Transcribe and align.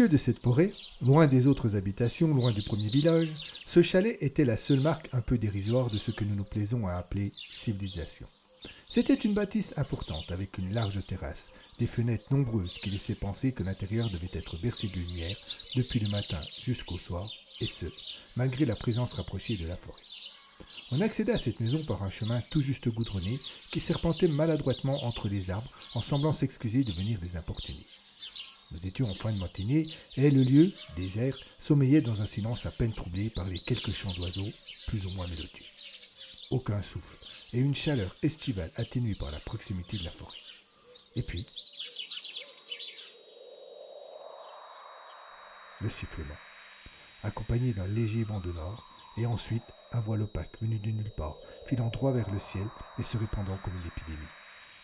milieu 0.00 0.08
de 0.08 0.16
cette 0.16 0.38
forêt, 0.38 0.72
loin 1.02 1.26
des 1.26 1.46
autres 1.46 1.76
habitations, 1.76 2.32
loin 2.32 2.52
du 2.52 2.62
premier 2.62 2.88
village, 2.88 3.34
ce 3.66 3.82
chalet 3.82 4.16
était 4.22 4.46
la 4.46 4.56
seule 4.56 4.80
marque 4.80 5.10
un 5.12 5.20
peu 5.20 5.36
dérisoire 5.36 5.90
de 5.90 5.98
ce 5.98 6.10
que 6.10 6.24
nous 6.24 6.34
nous 6.34 6.44
plaisons 6.44 6.86
à 6.86 6.94
appeler 6.94 7.32
civilisation. 7.52 8.26
C'était 8.86 9.12
une 9.12 9.34
bâtisse 9.34 9.74
importante 9.76 10.32
avec 10.32 10.56
une 10.56 10.72
large 10.72 11.04
terrasse, 11.06 11.50
des 11.78 11.86
fenêtres 11.86 12.32
nombreuses 12.32 12.78
qui 12.78 12.88
laissaient 12.88 13.14
penser 13.14 13.52
que 13.52 13.62
l'intérieur 13.62 14.08
devait 14.08 14.30
être 14.32 14.56
bercé 14.56 14.88
de 14.88 15.00
lumière 15.00 15.36
depuis 15.76 16.00
le 16.00 16.08
matin 16.08 16.40
jusqu'au 16.62 16.96
soir, 16.96 17.28
et 17.60 17.68
ce, 17.68 17.84
malgré 18.36 18.64
la 18.64 18.76
présence 18.76 19.12
rapprochée 19.12 19.58
de 19.58 19.68
la 19.68 19.76
forêt. 19.76 20.00
On 20.92 21.02
accéda 21.02 21.34
à 21.34 21.38
cette 21.38 21.60
maison 21.60 21.84
par 21.84 22.02
un 22.04 22.10
chemin 22.10 22.40
tout 22.50 22.62
juste 22.62 22.88
goudronné 22.88 23.38
qui 23.70 23.80
serpentait 23.80 24.28
maladroitement 24.28 25.04
entre 25.04 25.28
les 25.28 25.50
arbres 25.50 25.70
en 25.92 26.00
semblant 26.00 26.32
s'excuser 26.32 26.84
de 26.84 26.92
venir 26.92 27.18
les 27.20 27.36
importuner. 27.36 27.84
Nous 28.72 28.86
étions 28.86 29.10
en 29.10 29.14
fin 29.14 29.32
de 29.32 29.38
matinée 29.38 29.88
et 30.16 30.30
le 30.30 30.44
lieu, 30.44 30.72
désert, 30.94 31.36
sommeillait 31.58 32.02
dans 32.02 32.22
un 32.22 32.26
silence 32.26 32.66
à 32.66 32.70
peine 32.70 32.92
troublé 32.92 33.28
par 33.30 33.48
les 33.48 33.58
quelques 33.58 33.92
chants 33.92 34.12
d'oiseaux, 34.12 34.46
plus 34.86 35.06
ou 35.06 35.10
moins 35.10 35.26
mélodieux. 35.26 35.64
Aucun 36.50 36.80
souffle 36.80 37.16
et 37.52 37.58
une 37.58 37.74
chaleur 37.74 38.14
estivale 38.22 38.70
atténuée 38.76 39.16
par 39.18 39.32
la 39.32 39.40
proximité 39.40 39.98
de 39.98 40.04
la 40.04 40.12
forêt. 40.12 40.38
Et 41.16 41.22
puis, 41.22 41.44
le 45.80 45.88
sifflement, 45.88 46.38
accompagné 47.24 47.72
d'un 47.72 47.88
léger 47.88 48.22
vent 48.22 48.40
de 48.40 48.52
nord, 48.52 48.84
et 49.16 49.26
ensuite 49.26 49.64
un 49.90 50.00
voile 50.00 50.22
opaque 50.22 50.60
venu 50.60 50.78
de 50.78 50.90
nulle 50.90 51.10
part, 51.10 51.38
filant 51.66 51.88
droit 51.88 52.12
vers 52.12 52.30
le 52.30 52.38
ciel 52.38 52.68
et 52.98 53.02
se 53.02 53.18
répandant 53.18 53.58
comme 53.58 53.76
une 53.76 53.86
épidémie. 53.86 54.28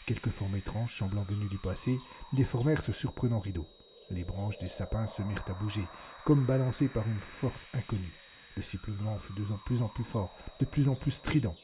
Quelques 0.06 0.30
formes 0.30 0.56
étranges 0.56 0.98
semblant 0.98 1.22
venues 1.22 1.48
du 1.48 1.58
passé 1.58 1.98
déformèrent 2.32 2.82
ce 2.82 2.92
surprenant 2.92 3.40
rideau. 3.40 3.66
Les 4.10 4.24
branches 4.24 4.58
des 4.58 4.68
sapins 4.68 5.08
se 5.08 5.22
mirent 5.22 5.44
à 5.48 5.54
bouger, 5.54 5.84
comme 6.24 6.46
balancées 6.46 6.88
par 6.88 7.06
une 7.08 7.18
force 7.18 7.66
inconnue. 7.74 8.14
Le 8.56 8.62
sifflement 8.62 9.18
fut 9.18 9.32
de 9.34 9.44
plus 9.64 9.82
en 9.82 9.88
plus 9.88 10.04
fort, 10.04 10.32
de 10.60 10.64
plus 10.64 10.88
en 10.88 10.94
plus 10.94 11.10
strident. 11.10 11.54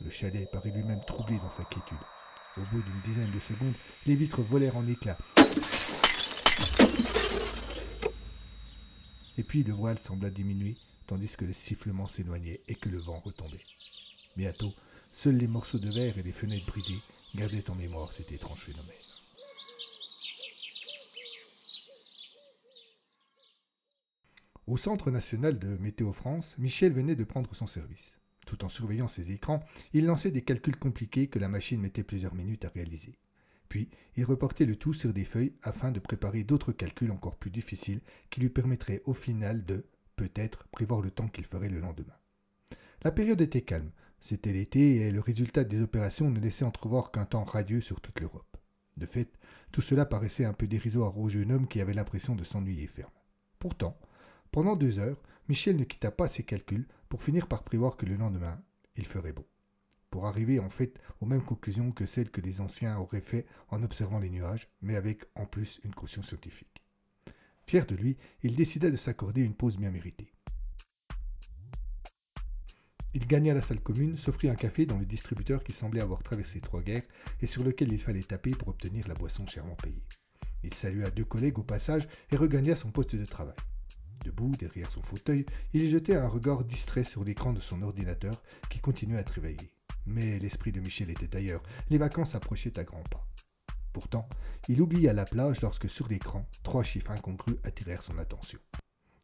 Le 0.00 0.10
chalet 0.10 0.50
parut 0.50 0.72
lui-même 0.72 1.04
troublé 1.04 1.38
dans 1.38 1.50
sa 1.50 1.64
quiétude. 1.64 1.96
Au 2.56 2.62
bout 2.72 2.82
d'une 2.82 3.00
dizaine 3.02 3.30
de 3.30 3.38
secondes, 3.38 3.74
les 4.06 4.16
vitres 4.16 4.42
volèrent 4.42 4.76
en 4.76 4.86
éclats. 4.88 5.18
Et 9.38 9.44
puis 9.44 9.62
le 9.62 9.72
voile 9.72 9.98
sembla 9.98 10.30
diminuer, 10.30 10.76
tandis 11.06 11.36
que 11.36 11.44
le 11.44 11.52
sifflement 11.52 12.08
s'éloignait 12.08 12.60
et 12.66 12.74
que 12.74 12.88
le 12.88 13.00
vent 13.00 13.20
retombait. 13.20 13.64
Bientôt, 14.36 14.72
seuls 15.12 15.36
les 15.36 15.46
morceaux 15.46 15.78
de 15.78 15.90
verre 15.90 16.18
et 16.18 16.22
les 16.22 16.32
fenêtres 16.32 16.66
brisées 16.66 17.00
gardaient 17.36 17.70
en 17.70 17.76
mémoire 17.76 18.12
cet 18.12 18.32
étrange 18.32 18.60
phénomène. 18.60 18.94
Au 24.66 24.78
Centre 24.78 25.10
national 25.10 25.58
de 25.58 25.76
Météo 25.76 26.10
France, 26.10 26.56
Michel 26.56 26.90
venait 26.90 27.16
de 27.16 27.24
prendre 27.24 27.54
son 27.54 27.66
service. 27.66 28.18
Tout 28.46 28.64
en 28.64 28.70
surveillant 28.70 29.08
ses 29.08 29.30
écrans, 29.30 29.62
il 29.92 30.06
lançait 30.06 30.30
des 30.30 30.40
calculs 30.40 30.78
compliqués 30.78 31.26
que 31.26 31.38
la 31.38 31.48
machine 31.48 31.82
mettait 31.82 32.02
plusieurs 32.02 32.34
minutes 32.34 32.64
à 32.64 32.70
réaliser. 32.70 33.18
Puis, 33.68 33.90
il 34.16 34.24
reportait 34.24 34.64
le 34.64 34.76
tout 34.76 34.94
sur 34.94 35.12
des 35.12 35.26
feuilles 35.26 35.52
afin 35.62 35.90
de 35.90 36.00
préparer 36.00 36.44
d'autres 36.44 36.72
calculs 36.72 37.10
encore 37.10 37.36
plus 37.36 37.50
difficiles 37.50 38.00
qui 38.30 38.40
lui 38.40 38.48
permettraient 38.48 39.02
au 39.04 39.12
final 39.12 39.66
de, 39.66 39.84
peut-être, 40.16 40.66
prévoir 40.68 41.02
le 41.02 41.10
temps 41.10 41.28
qu'il 41.28 41.44
ferait 41.44 41.68
le 41.68 41.80
lendemain. 41.80 42.16
La 43.02 43.12
période 43.12 43.42
était 43.42 43.60
calme, 43.60 43.90
c'était 44.18 44.54
l'été 44.54 44.96
et 44.96 45.10
le 45.10 45.20
résultat 45.20 45.64
des 45.64 45.82
opérations 45.82 46.30
ne 46.30 46.40
laissait 46.40 46.64
entrevoir 46.64 47.10
qu'un 47.10 47.26
temps 47.26 47.44
radieux 47.44 47.82
sur 47.82 48.00
toute 48.00 48.18
l'Europe. 48.18 48.56
De 48.96 49.04
fait, 49.04 49.38
tout 49.72 49.82
cela 49.82 50.06
paraissait 50.06 50.46
un 50.46 50.54
peu 50.54 50.66
dérisoire 50.66 51.18
au 51.18 51.28
jeune 51.28 51.52
homme 51.52 51.68
qui 51.68 51.82
avait 51.82 51.92
l'impression 51.92 52.34
de 52.34 52.44
s'ennuyer 52.44 52.86
ferme. 52.86 53.12
Pourtant, 53.58 53.94
pendant 54.54 54.76
deux 54.76 55.00
heures, 55.00 55.20
Michel 55.48 55.74
ne 55.74 55.82
quitta 55.82 56.12
pas 56.12 56.28
ses 56.28 56.44
calculs 56.44 56.86
pour 57.08 57.24
finir 57.24 57.48
par 57.48 57.64
prévoir 57.64 57.96
que 57.96 58.06
le 58.06 58.14
lendemain, 58.14 58.62
il 58.94 59.04
ferait 59.04 59.32
beau. 59.32 59.48
Pour 60.10 60.26
arriver 60.26 60.60
en 60.60 60.70
fait 60.70 60.94
aux 61.20 61.26
mêmes 61.26 61.42
conclusions 61.42 61.90
que 61.90 62.06
celles 62.06 62.30
que 62.30 62.40
les 62.40 62.60
anciens 62.60 62.96
auraient 62.98 63.20
fait 63.20 63.46
en 63.70 63.82
observant 63.82 64.20
les 64.20 64.30
nuages, 64.30 64.68
mais 64.80 64.94
avec 64.94 65.24
en 65.34 65.44
plus 65.44 65.80
une 65.82 65.92
caution 65.92 66.22
scientifique. 66.22 66.84
Fier 67.66 67.84
de 67.84 67.96
lui, 67.96 68.16
il 68.44 68.54
décida 68.54 68.92
de 68.92 68.96
s'accorder 68.96 69.40
une 69.40 69.56
pause 69.56 69.76
bien 69.76 69.90
méritée. 69.90 70.32
Il 73.12 73.26
gagna 73.26 73.54
la 73.54 73.60
salle 73.60 73.80
commune, 73.80 74.16
s'offrit 74.16 74.50
un 74.50 74.54
café 74.54 74.86
dans 74.86 75.00
le 75.00 75.04
distributeur 75.04 75.64
qui 75.64 75.72
semblait 75.72 76.00
avoir 76.00 76.22
traversé 76.22 76.60
trois 76.60 76.80
guerres 76.80 77.08
et 77.40 77.48
sur 77.48 77.64
lequel 77.64 77.92
il 77.92 78.00
fallait 78.00 78.22
taper 78.22 78.52
pour 78.52 78.68
obtenir 78.68 79.08
la 79.08 79.14
boisson 79.14 79.48
chèrement 79.48 79.74
payée. 79.74 80.04
Il 80.62 80.74
salua 80.74 81.10
deux 81.10 81.24
collègues 81.24 81.58
au 81.58 81.64
passage 81.64 82.06
et 82.30 82.36
regagna 82.36 82.76
son 82.76 82.92
poste 82.92 83.16
de 83.16 83.26
travail. 83.26 83.56
Debout, 84.24 84.52
derrière 84.58 84.90
son 84.90 85.02
fauteuil, 85.02 85.44
il 85.74 85.86
jetait 85.88 86.16
un 86.16 86.28
regard 86.28 86.64
distrait 86.64 87.04
sur 87.04 87.24
l'écran 87.24 87.52
de 87.52 87.60
son 87.60 87.82
ordinateur 87.82 88.42
qui 88.70 88.80
continuait 88.80 89.18
à 89.18 89.24
travailler. 89.24 89.70
Mais 90.06 90.38
l'esprit 90.38 90.72
de 90.72 90.80
Michel 90.80 91.10
était 91.10 91.36
ailleurs, 91.36 91.62
les 91.90 91.98
vacances 91.98 92.34
approchaient 92.34 92.78
à 92.78 92.84
grands 92.84 93.04
pas. 93.04 93.28
Pourtant, 93.92 94.26
il 94.68 94.80
oublia 94.80 95.12
la 95.12 95.26
plage 95.26 95.60
lorsque 95.60 95.90
sur 95.90 96.08
l'écran, 96.08 96.48
trois 96.62 96.82
chiffres 96.82 97.10
incongrus 97.10 97.58
attirèrent 97.64 98.02
son 98.02 98.18
attention. 98.18 98.58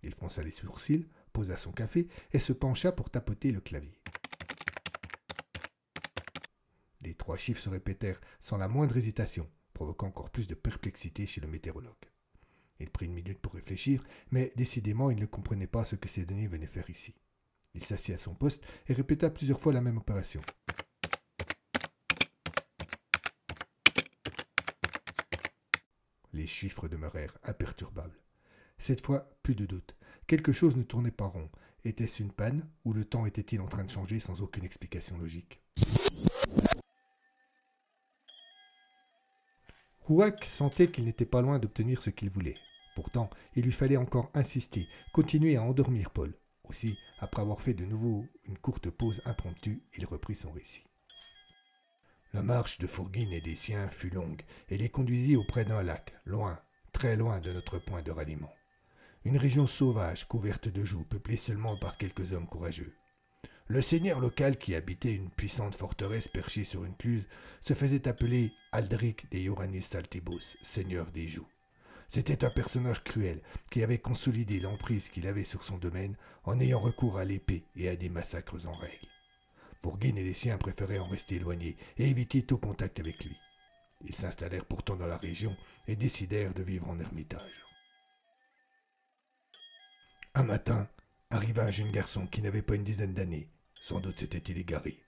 Il 0.02 0.14
fronça 0.14 0.42
les 0.42 0.50
sourcils, 0.50 1.08
posa 1.32 1.56
son 1.56 1.72
café 1.72 2.08
et 2.32 2.38
se 2.38 2.52
pencha 2.52 2.92
pour 2.92 3.08
tapoter 3.08 3.52
le 3.52 3.60
clavier. 3.60 3.98
Les 7.00 7.14
trois 7.14 7.38
chiffres 7.38 7.62
se 7.62 7.70
répétèrent 7.70 8.20
sans 8.40 8.58
la 8.58 8.68
moindre 8.68 8.98
hésitation, 8.98 9.48
provoquant 9.72 10.08
encore 10.08 10.28
plus 10.28 10.46
de 10.46 10.54
perplexité 10.54 11.26
chez 11.26 11.40
le 11.40 11.48
météorologue. 11.48 11.94
Il 12.80 12.90
prit 12.90 13.06
une 13.06 13.12
minute 13.12 13.38
pour 13.38 13.52
réfléchir, 13.52 14.02
mais 14.30 14.52
décidément 14.56 15.10
il 15.10 15.20
ne 15.20 15.26
comprenait 15.26 15.66
pas 15.66 15.84
ce 15.84 15.96
que 15.96 16.08
ces 16.08 16.24
données 16.24 16.46
venaient 16.48 16.66
faire 16.66 16.88
ici. 16.88 17.14
Il 17.74 17.84
s'assit 17.84 18.14
à 18.14 18.18
son 18.18 18.34
poste 18.34 18.64
et 18.88 18.94
répéta 18.94 19.30
plusieurs 19.30 19.60
fois 19.60 19.72
la 19.72 19.80
même 19.80 19.98
opération. 19.98 20.40
Les 26.32 26.46
chiffres 26.46 26.88
demeurèrent 26.88 27.36
imperturbables. 27.44 28.18
Cette 28.78 29.04
fois, 29.04 29.30
plus 29.42 29.54
de 29.54 29.66
doute. 29.66 29.94
Quelque 30.26 30.52
chose 30.52 30.76
ne 30.76 30.82
tournait 30.82 31.10
pas 31.10 31.26
rond. 31.26 31.50
Était-ce 31.84 32.22
une 32.22 32.32
panne 32.32 32.66
ou 32.84 32.92
le 32.92 33.04
temps 33.04 33.26
était-il 33.26 33.60
en 33.60 33.68
train 33.68 33.84
de 33.84 33.90
changer 33.90 34.20
sans 34.20 34.40
aucune 34.40 34.64
explication 34.64 35.18
logique? 35.18 35.60
Rouac 40.00 40.44
sentait 40.44 40.88
qu'il 40.88 41.04
n'était 41.04 41.26
pas 41.26 41.42
loin 41.42 41.58
d'obtenir 41.58 42.02
ce 42.02 42.10
qu'il 42.10 42.30
voulait. 42.30 42.54
Pourtant, 42.94 43.30
il 43.56 43.64
lui 43.64 43.72
fallait 43.72 43.96
encore 43.96 44.30
insister, 44.34 44.86
continuer 45.12 45.56
à 45.56 45.62
endormir 45.62 46.10
Paul. 46.10 46.34
Aussi, 46.64 46.98
après 47.18 47.42
avoir 47.42 47.60
fait 47.60 47.74
de 47.74 47.84
nouveau 47.84 48.24
une 48.44 48.58
courte 48.58 48.90
pause 48.90 49.22
impromptue, 49.24 49.82
il 49.96 50.04
reprit 50.06 50.34
son 50.34 50.52
récit. 50.52 50.84
La 52.32 52.42
marche 52.42 52.78
de 52.78 52.86
Fourguine 52.86 53.32
et 53.32 53.40
des 53.40 53.56
siens 53.56 53.88
fut 53.88 54.10
longue 54.10 54.42
et 54.68 54.78
les 54.78 54.88
conduisit 54.88 55.36
auprès 55.36 55.64
d'un 55.64 55.82
lac, 55.82 56.14
loin, 56.24 56.60
très 56.92 57.16
loin 57.16 57.40
de 57.40 57.52
notre 57.52 57.78
point 57.78 58.02
de 58.02 58.12
ralliement. 58.12 58.54
Une 59.24 59.36
région 59.36 59.66
sauvage, 59.66 60.28
couverte 60.28 60.68
de 60.68 60.84
joues, 60.84 61.04
peuplée 61.04 61.36
seulement 61.36 61.76
par 61.78 61.98
quelques 61.98 62.32
hommes 62.32 62.46
courageux. 62.46 62.94
Le 63.66 63.82
seigneur 63.82 64.20
local 64.20 64.56
qui 64.56 64.74
habitait 64.74 65.14
une 65.14 65.30
puissante 65.30 65.74
forteresse 65.74 66.28
perchée 66.28 66.64
sur 66.64 66.84
une 66.84 66.96
cluse 66.96 67.28
se 67.60 67.74
faisait 67.74 68.08
appeler 68.08 68.52
Aldric 68.72 69.30
de 69.30 69.38
Iorannis 69.38 69.82
Saltibus, 69.82 70.56
seigneur 70.62 71.10
des 71.10 71.28
joues. 71.28 71.48
C'était 72.12 72.44
un 72.44 72.50
personnage 72.50 73.04
cruel 73.04 73.40
qui 73.70 73.84
avait 73.84 74.00
consolidé 74.00 74.58
l'emprise 74.58 75.10
qu'il 75.10 75.28
avait 75.28 75.44
sur 75.44 75.62
son 75.62 75.78
domaine 75.78 76.16
en 76.42 76.58
ayant 76.58 76.80
recours 76.80 77.18
à 77.18 77.24
l'épée 77.24 77.62
et 77.76 77.88
à 77.88 77.94
des 77.94 78.08
massacres 78.08 78.66
en 78.66 78.72
règle. 78.72 79.06
Fourguine 79.80 80.18
et 80.18 80.24
les 80.24 80.34
siens 80.34 80.58
préféraient 80.58 80.98
en 80.98 81.06
rester 81.06 81.36
éloignés 81.36 81.76
et 81.98 82.10
éviter 82.10 82.42
tout 82.42 82.58
contact 82.58 82.98
avec 82.98 83.24
lui. 83.24 83.36
Ils 84.04 84.14
s'installèrent 84.14 84.64
pourtant 84.64 84.96
dans 84.96 85.06
la 85.06 85.18
région 85.18 85.56
et 85.86 85.94
décidèrent 85.94 86.52
de 86.52 86.64
vivre 86.64 86.90
en 86.90 86.98
ermitage. 86.98 87.64
Un 90.34 90.42
matin, 90.42 90.88
arriva 91.30 91.62
un 91.62 91.70
jeune 91.70 91.92
garçon 91.92 92.26
qui 92.26 92.42
n'avait 92.42 92.60
pas 92.60 92.74
une 92.74 92.82
dizaine 92.82 93.14
d'années. 93.14 93.48
Sans 93.72 94.00
doute 94.00 94.18
s'était-il 94.18 94.58
égaré. 94.58 95.00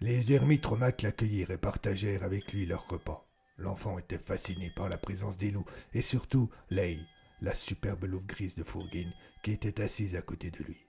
Les 0.00 0.32
ermites 0.32 0.66
romacs 0.66 1.02
l'accueillirent 1.02 1.52
et 1.52 1.58
partagèrent 1.58 2.24
avec 2.24 2.52
lui 2.52 2.66
leur 2.66 2.88
repas. 2.88 3.29
L'enfant 3.60 3.98
était 3.98 4.18
fasciné 4.18 4.70
par 4.74 4.88
la 4.88 4.96
présence 4.96 5.36
des 5.36 5.50
loups 5.50 5.66
et 5.92 6.00
surtout 6.00 6.50
Lei, 6.70 6.98
la 7.42 7.52
superbe 7.52 8.04
louve 8.04 8.24
grise 8.24 8.54
de 8.54 8.62
Fourguine, 8.62 9.12
qui 9.42 9.52
était 9.52 9.82
assise 9.82 10.16
à 10.16 10.22
côté 10.22 10.50
de 10.50 10.64
lui. 10.64 10.86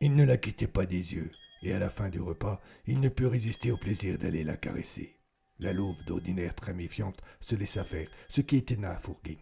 Il 0.00 0.16
ne 0.16 0.24
la 0.24 0.36
quittait 0.36 0.66
pas 0.66 0.86
des 0.86 1.14
yeux, 1.14 1.30
et 1.62 1.72
à 1.72 1.78
la 1.78 1.88
fin 1.88 2.08
du 2.08 2.20
repas, 2.20 2.60
il 2.86 3.00
ne 3.00 3.08
put 3.08 3.26
résister 3.26 3.70
au 3.70 3.76
plaisir 3.76 4.18
d'aller 4.18 4.42
la 4.42 4.56
caresser. 4.56 5.16
La 5.60 5.72
louve, 5.72 6.04
d'ordinaire 6.04 6.54
très 6.56 6.72
méfiante, 6.72 7.20
se 7.40 7.54
laissa 7.54 7.84
faire, 7.84 8.08
ce 8.28 8.40
qui 8.40 8.56
éteina 8.56 8.98
Fourguine. 8.98 9.38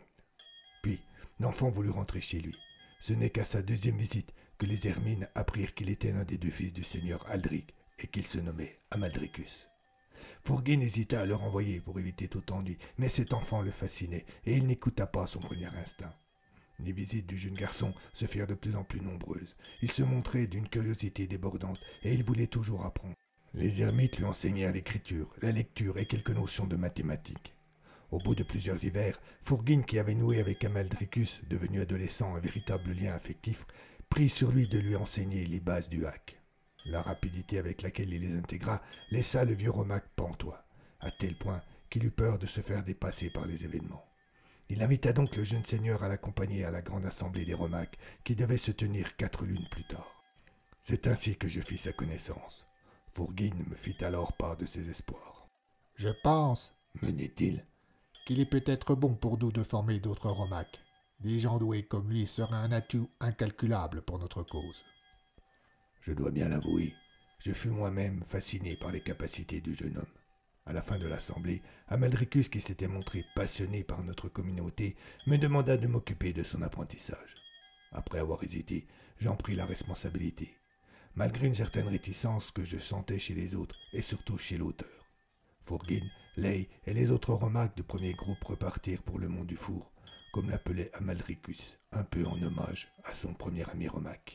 Puis, 0.82 1.00
l'enfant 1.40 1.70
voulut 1.70 1.90
rentrer 1.90 2.20
chez 2.20 2.40
lui. 2.40 2.56
Ce 3.00 3.14
n'est 3.14 3.30
qu'à 3.30 3.44
sa 3.44 3.62
deuxième 3.62 3.98
visite 3.98 4.34
que 4.58 4.66
les 4.66 4.88
Hermines 4.88 5.28
apprirent 5.34 5.74
qu'il 5.74 5.88
était 5.88 6.12
l'un 6.12 6.24
des 6.24 6.38
deux 6.38 6.50
fils 6.50 6.72
du 6.74 6.84
seigneur 6.84 7.26
Aldric 7.30 7.74
et 7.98 8.08
qu'il 8.08 8.26
se 8.26 8.38
nommait 8.38 8.78
Amaldricus. 8.90 9.68
Fourguine 10.46 10.82
hésita 10.82 11.22
à 11.22 11.26
le 11.26 11.34
renvoyer 11.34 11.80
pour 11.80 11.98
éviter 11.98 12.28
tout 12.28 12.52
ennui, 12.52 12.78
mais 12.98 13.08
cet 13.08 13.32
enfant 13.32 13.62
le 13.62 13.72
fascinait 13.72 14.24
et 14.44 14.56
il 14.56 14.68
n'écouta 14.68 15.04
pas 15.04 15.26
son 15.26 15.40
premier 15.40 15.66
instinct. 15.82 16.14
Les 16.78 16.92
visites 16.92 17.26
du 17.26 17.36
jeune 17.36 17.54
garçon 17.54 17.92
se 18.12 18.26
firent 18.26 18.46
de 18.46 18.54
plus 18.54 18.76
en 18.76 18.84
plus 18.84 19.00
nombreuses. 19.00 19.56
Il 19.82 19.90
se 19.90 20.04
montrait 20.04 20.46
d'une 20.46 20.68
curiosité 20.68 21.26
débordante 21.26 21.80
et 22.04 22.14
il 22.14 22.22
voulait 22.22 22.46
toujours 22.46 22.86
apprendre. 22.86 23.16
Les 23.54 23.82
ermites 23.82 24.18
lui 24.18 24.24
enseignèrent 24.24 24.70
l'écriture, 24.70 25.34
la 25.42 25.50
lecture 25.50 25.98
et 25.98 26.06
quelques 26.06 26.30
notions 26.30 26.68
de 26.68 26.76
mathématiques. 26.76 27.56
Au 28.12 28.20
bout 28.20 28.36
de 28.36 28.44
plusieurs 28.44 28.84
hivers, 28.84 29.20
Fourguine, 29.42 29.84
qui 29.84 29.98
avait 29.98 30.14
noué 30.14 30.38
avec 30.38 30.64
Amaldricus, 30.64 31.40
devenu 31.50 31.80
adolescent 31.80 32.36
un 32.36 32.40
véritable 32.40 32.92
lien 32.92 33.14
affectif, 33.14 33.66
prit 34.10 34.28
sur 34.28 34.52
lui 34.52 34.68
de 34.68 34.78
lui 34.78 34.94
enseigner 34.94 35.44
les 35.44 35.58
bases 35.58 35.88
du 35.88 36.06
hack. 36.06 36.35
La 36.88 37.02
rapidité 37.02 37.58
avec 37.58 37.82
laquelle 37.82 38.12
il 38.12 38.20
les 38.20 38.36
intégra 38.36 38.80
laissa 39.10 39.44
le 39.44 39.54
vieux 39.54 39.70
Romac 39.70 40.04
pantois, 40.14 40.64
à 41.00 41.10
tel 41.10 41.36
point 41.36 41.60
qu'il 41.90 42.04
eut 42.04 42.10
peur 42.10 42.38
de 42.38 42.46
se 42.46 42.60
faire 42.60 42.82
dépasser 42.82 43.30
par 43.30 43.46
les 43.46 43.64
événements. 43.64 44.04
Il 44.68 44.82
invita 44.82 45.12
donc 45.12 45.36
le 45.36 45.44
jeune 45.44 45.64
seigneur 45.64 46.02
à 46.02 46.08
l'accompagner 46.08 46.64
à 46.64 46.70
la 46.70 46.82
grande 46.82 47.06
assemblée 47.06 47.44
des 47.44 47.54
Romacs, 47.54 47.98
qui 48.24 48.34
devait 48.34 48.56
se 48.56 48.72
tenir 48.72 49.16
quatre 49.16 49.44
lunes 49.44 49.68
plus 49.70 49.86
tard. 49.86 50.24
C'est 50.80 51.06
ainsi 51.06 51.36
que 51.36 51.48
je 51.48 51.60
fis 51.60 51.78
sa 51.78 51.92
connaissance. 51.92 52.64
Fourguine 53.12 53.64
me 53.68 53.74
fit 53.74 54.04
alors 54.04 54.32
part 54.36 54.56
de 54.56 54.66
ses 54.66 54.88
espoirs. 54.88 55.48
Je 55.94 56.10
pense, 56.22 56.74
me 57.02 57.10
dit-il, 57.10 57.64
qu'il 58.26 58.40
est 58.40 58.46
peut-être 58.46 58.94
bon 58.94 59.14
pour 59.14 59.38
nous 59.38 59.52
de 59.52 59.62
former 59.62 60.00
d'autres 60.00 60.28
Romacs. 60.28 60.80
Des 61.20 61.40
gens 61.40 61.58
doués 61.58 61.84
comme 61.84 62.10
lui 62.10 62.26
seraient 62.26 62.56
un 62.56 62.72
atout 62.72 63.08
incalculable 63.20 64.02
pour 64.02 64.18
notre 64.18 64.42
cause. 64.42 64.84
Je 66.06 66.12
dois 66.12 66.30
bien 66.30 66.48
l'avouer, 66.48 66.94
je 67.40 67.50
fus 67.50 67.70
moi-même 67.70 68.22
fasciné 68.28 68.76
par 68.76 68.92
les 68.92 69.00
capacités 69.00 69.60
du 69.60 69.74
jeune 69.74 69.96
homme. 69.96 70.04
À 70.64 70.72
la 70.72 70.80
fin 70.80 70.98
de 71.00 71.08
l'assemblée, 71.08 71.62
Amaldricus, 71.88 72.48
qui 72.48 72.60
s'était 72.60 72.86
montré 72.86 73.24
passionné 73.34 73.82
par 73.82 74.04
notre 74.04 74.28
communauté, 74.28 74.94
me 75.26 75.36
demanda 75.36 75.76
de 75.76 75.88
m'occuper 75.88 76.32
de 76.32 76.44
son 76.44 76.62
apprentissage. 76.62 77.34
Après 77.90 78.20
avoir 78.20 78.44
hésité, 78.44 78.86
j'en 79.18 79.34
pris 79.34 79.56
la 79.56 79.64
responsabilité 79.64 80.54
malgré 81.16 81.48
une 81.48 81.54
certaine 81.54 81.88
réticence 81.88 82.52
que 82.52 82.62
je 82.62 82.78
sentais 82.78 83.18
chez 83.18 83.34
les 83.34 83.54
autres 83.54 83.76
et 83.92 84.02
surtout 84.02 84.38
chez 84.38 84.58
l'auteur. 84.58 85.08
Fourguine, 85.64 86.08
Ley 86.36 86.68
et 86.86 86.92
les 86.92 87.10
autres 87.10 87.32
Romacs 87.32 87.74
du 87.74 87.82
premier 87.82 88.12
groupe 88.12 88.44
repartirent 88.44 89.02
pour 89.02 89.18
le 89.18 89.28
mont 89.28 89.44
du 89.44 89.56
Four, 89.56 89.90
comme 90.32 90.50
l'appelait 90.50 90.90
Amalricus, 90.94 91.74
un 91.90 92.04
peu 92.04 92.24
en 92.26 92.40
hommage 92.42 92.92
à 93.02 93.12
son 93.12 93.34
premier 93.34 93.68
ami 93.70 93.88
Romac. 93.88 94.34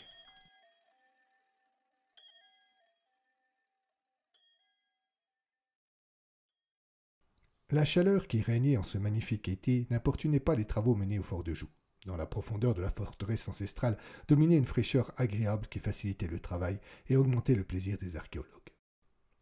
La 7.74 7.86
chaleur 7.86 8.28
qui 8.28 8.42
régnait 8.42 8.76
en 8.76 8.84
ce 8.84 8.98
magnifique 8.98 9.48
été 9.48 9.88
n'importunait 9.90 10.42
pas 10.42 10.56
les 10.56 10.66
travaux 10.66 10.94
menés 10.94 11.20
au 11.20 11.24
fort 11.24 11.42
de 11.42 11.54
Joux. 11.54 11.70
Dans 12.06 12.18
la 12.18 12.26
profondeur 12.26 12.74
de 12.74 12.82
la 12.82 12.92
forteresse 12.92 13.48
ancestrale 13.48 13.98
dominait 14.28 14.58
une 14.58 14.66
fraîcheur 14.66 15.14
agréable 15.16 15.68
qui 15.70 15.80
facilitait 15.80 16.28
le 16.28 16.42
travail 16.42 16.82
et 17.08 17.16
augmentait 17.16 17.56
le 17.56 17.64
plaisir 17.64 17.98
des 17.98 18.18
archéologues. 18.18 18.50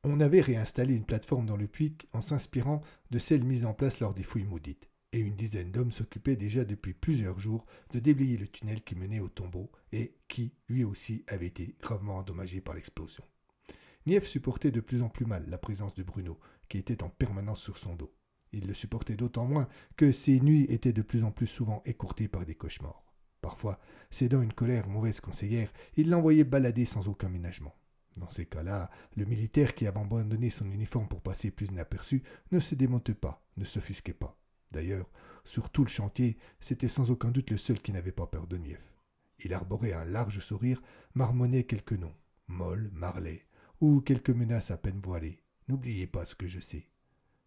On 0.03 0.19
avait 0.19 0.41
réinstallé 0.41 0.93
une 0.93 1.07
plateforme 1.07 1.47
dans 1.47 1.57
le 1.57 1.67
puits 1.67 1.97
en 2.13 2.21
s'inspirant 2.21 2.83
de 3.09 3.17
celle 3.17 3.43
mise 3.43 3.65
en 3.65 3.73
place 3.73 3.99
lors 3.99 4.13
des 4.13 4.21
fouilles 4.21 4.43
maudites, 4.43 4.91
et 5.11 5.17
une 5.17 5.35
dizaine 5.35 5.71
d'hommes 5.71 5.91
s'occupaient 5.91 6.35
déjà 6.35 6.65
depuis 6.65 6.93
plusieurs 6.93 7.39
jours 7.39 7.65
de 7.93 7.99
déblayer 7.99 8.37
le 8.37 8.47
tunnel 8.47 8.83
qui 8.83 8.93
menait 8.93 9.21
au 9.21 9.29
tombeau 9.29 9.71
et 9.91 10.13
qui, 10.27 10.53
lui 10.67 10.83
aussi, 10.83 11.23
avait 11.27 11.47
été 11.47 11.75
gravement 11.81 12.17
endommagé 12.17 12.61
par 12.61 12.75
l'explosion. 12.75 13.23
Nief 14.05 14.27
supportait 14.27 14.71
de 14.71 14.81
plus 14.81 15.01
en 15.01 15.09
plus 15.09 15.25
mal 15.25 15.45
la 15.49 15.57
présence 15.57 15.95
de 15.95 16.03
Bruno, 16.03 16.39
qui 16.67 16.77
était 16.77 17.01
en 17.01 17.09
permanence 17.09 17.61
sur 17.61 17.79
son 17.79 17.95
dos. 17.95 18.13
Il 18.51 18.67
le 18.67 18.73
supportait 18.73 19.15
d'autant 19.15 19.45
moins 19.45 19.67
que 19.95 20.11
ses 20.11 20.39
nuits 20.39 20.65
étaient 20.69 20.93
de 20.93 21.01
plus 21.01 21.23
en 21.23 21.31
plus 21.31 21.47
souvent 21.47 21.81
écourtées 21.85 22.27
par 22.27 22.45
des 22.45 22.55
cauchemars. 22.55 23.03
Parfois, 23.41 23.79
cédant 24.09 24.41
une 24.41 24.53
colère 24.53 24.87
mauvaise 24.89 25.21
conseillère, 25.21 25.71
il 25.95 26.09
l'envoyait 26.09 26.43
balader 26.43 26.85
sans 26.85 27.07
aucun 27.07 27.29
ménagement. 27.29 27.75
Dans 28.17 28.29
ces 28.29 28.45
cas-là, 28.45 28.89
le 29.15 29.25
militaire 29.25 29.75
qui 29.75 29.87
avait 29.87 29.99
abandonné 29.99 30.49
son 30.49 30.69
uniforme 30.71 31.07
pour 31.07 31.21
passer 31.21 31.51
plus 31.51 31.67
inaperçu 31.67 32.23
ne 32.51 32.59
se 32.59 32.75
démontait 32.75 33.13
pas, 33.13 33.45
ne 33.55 33.65
s'offusquait 33.65 34.13
pas. 34.13 34.37
D'ailleurs, 34.71 35.09
sur 35.45 35.69
tout 35.69 35.83
le 35.83 35.89
chantier, 35.89 36.37
c'était 36.59 36.89
sans 36.89 37.11
aucun 37.11 37.31
doute 37.31 37.49
le 37.49 37.57
seul 37.57 37.79
qui 37.79 37.91
n'avait 37.91 38.11
pas 38.11 38.27
peur 38.27 38.47
de 38.47 38.57
Nief. 38.57 38.93
Il 39.39 39.53
arborait 39.53 39.93
un 39.93 40.05
large 40.05 40.39
sourire, 40.39 40.81
marmonnait 41.13 41.63
quelques 41.63 41.93
noms, 41.93 42.15
Moll, 42.47 42.89
Marley, 42.93 43.45
ou 43.79 44.01
quelques 44.01 44.31
menaces 44.31 44.71
à 44.71 44.77
peine 44.77 44.99
voilées. 45.01 45.41
N'oubliez 45.67 46.07
pas 46.07 46.25
ce 46.25 46.35
que 46.35 46.47
je 46.47 46.59
sais. 46.59 46.89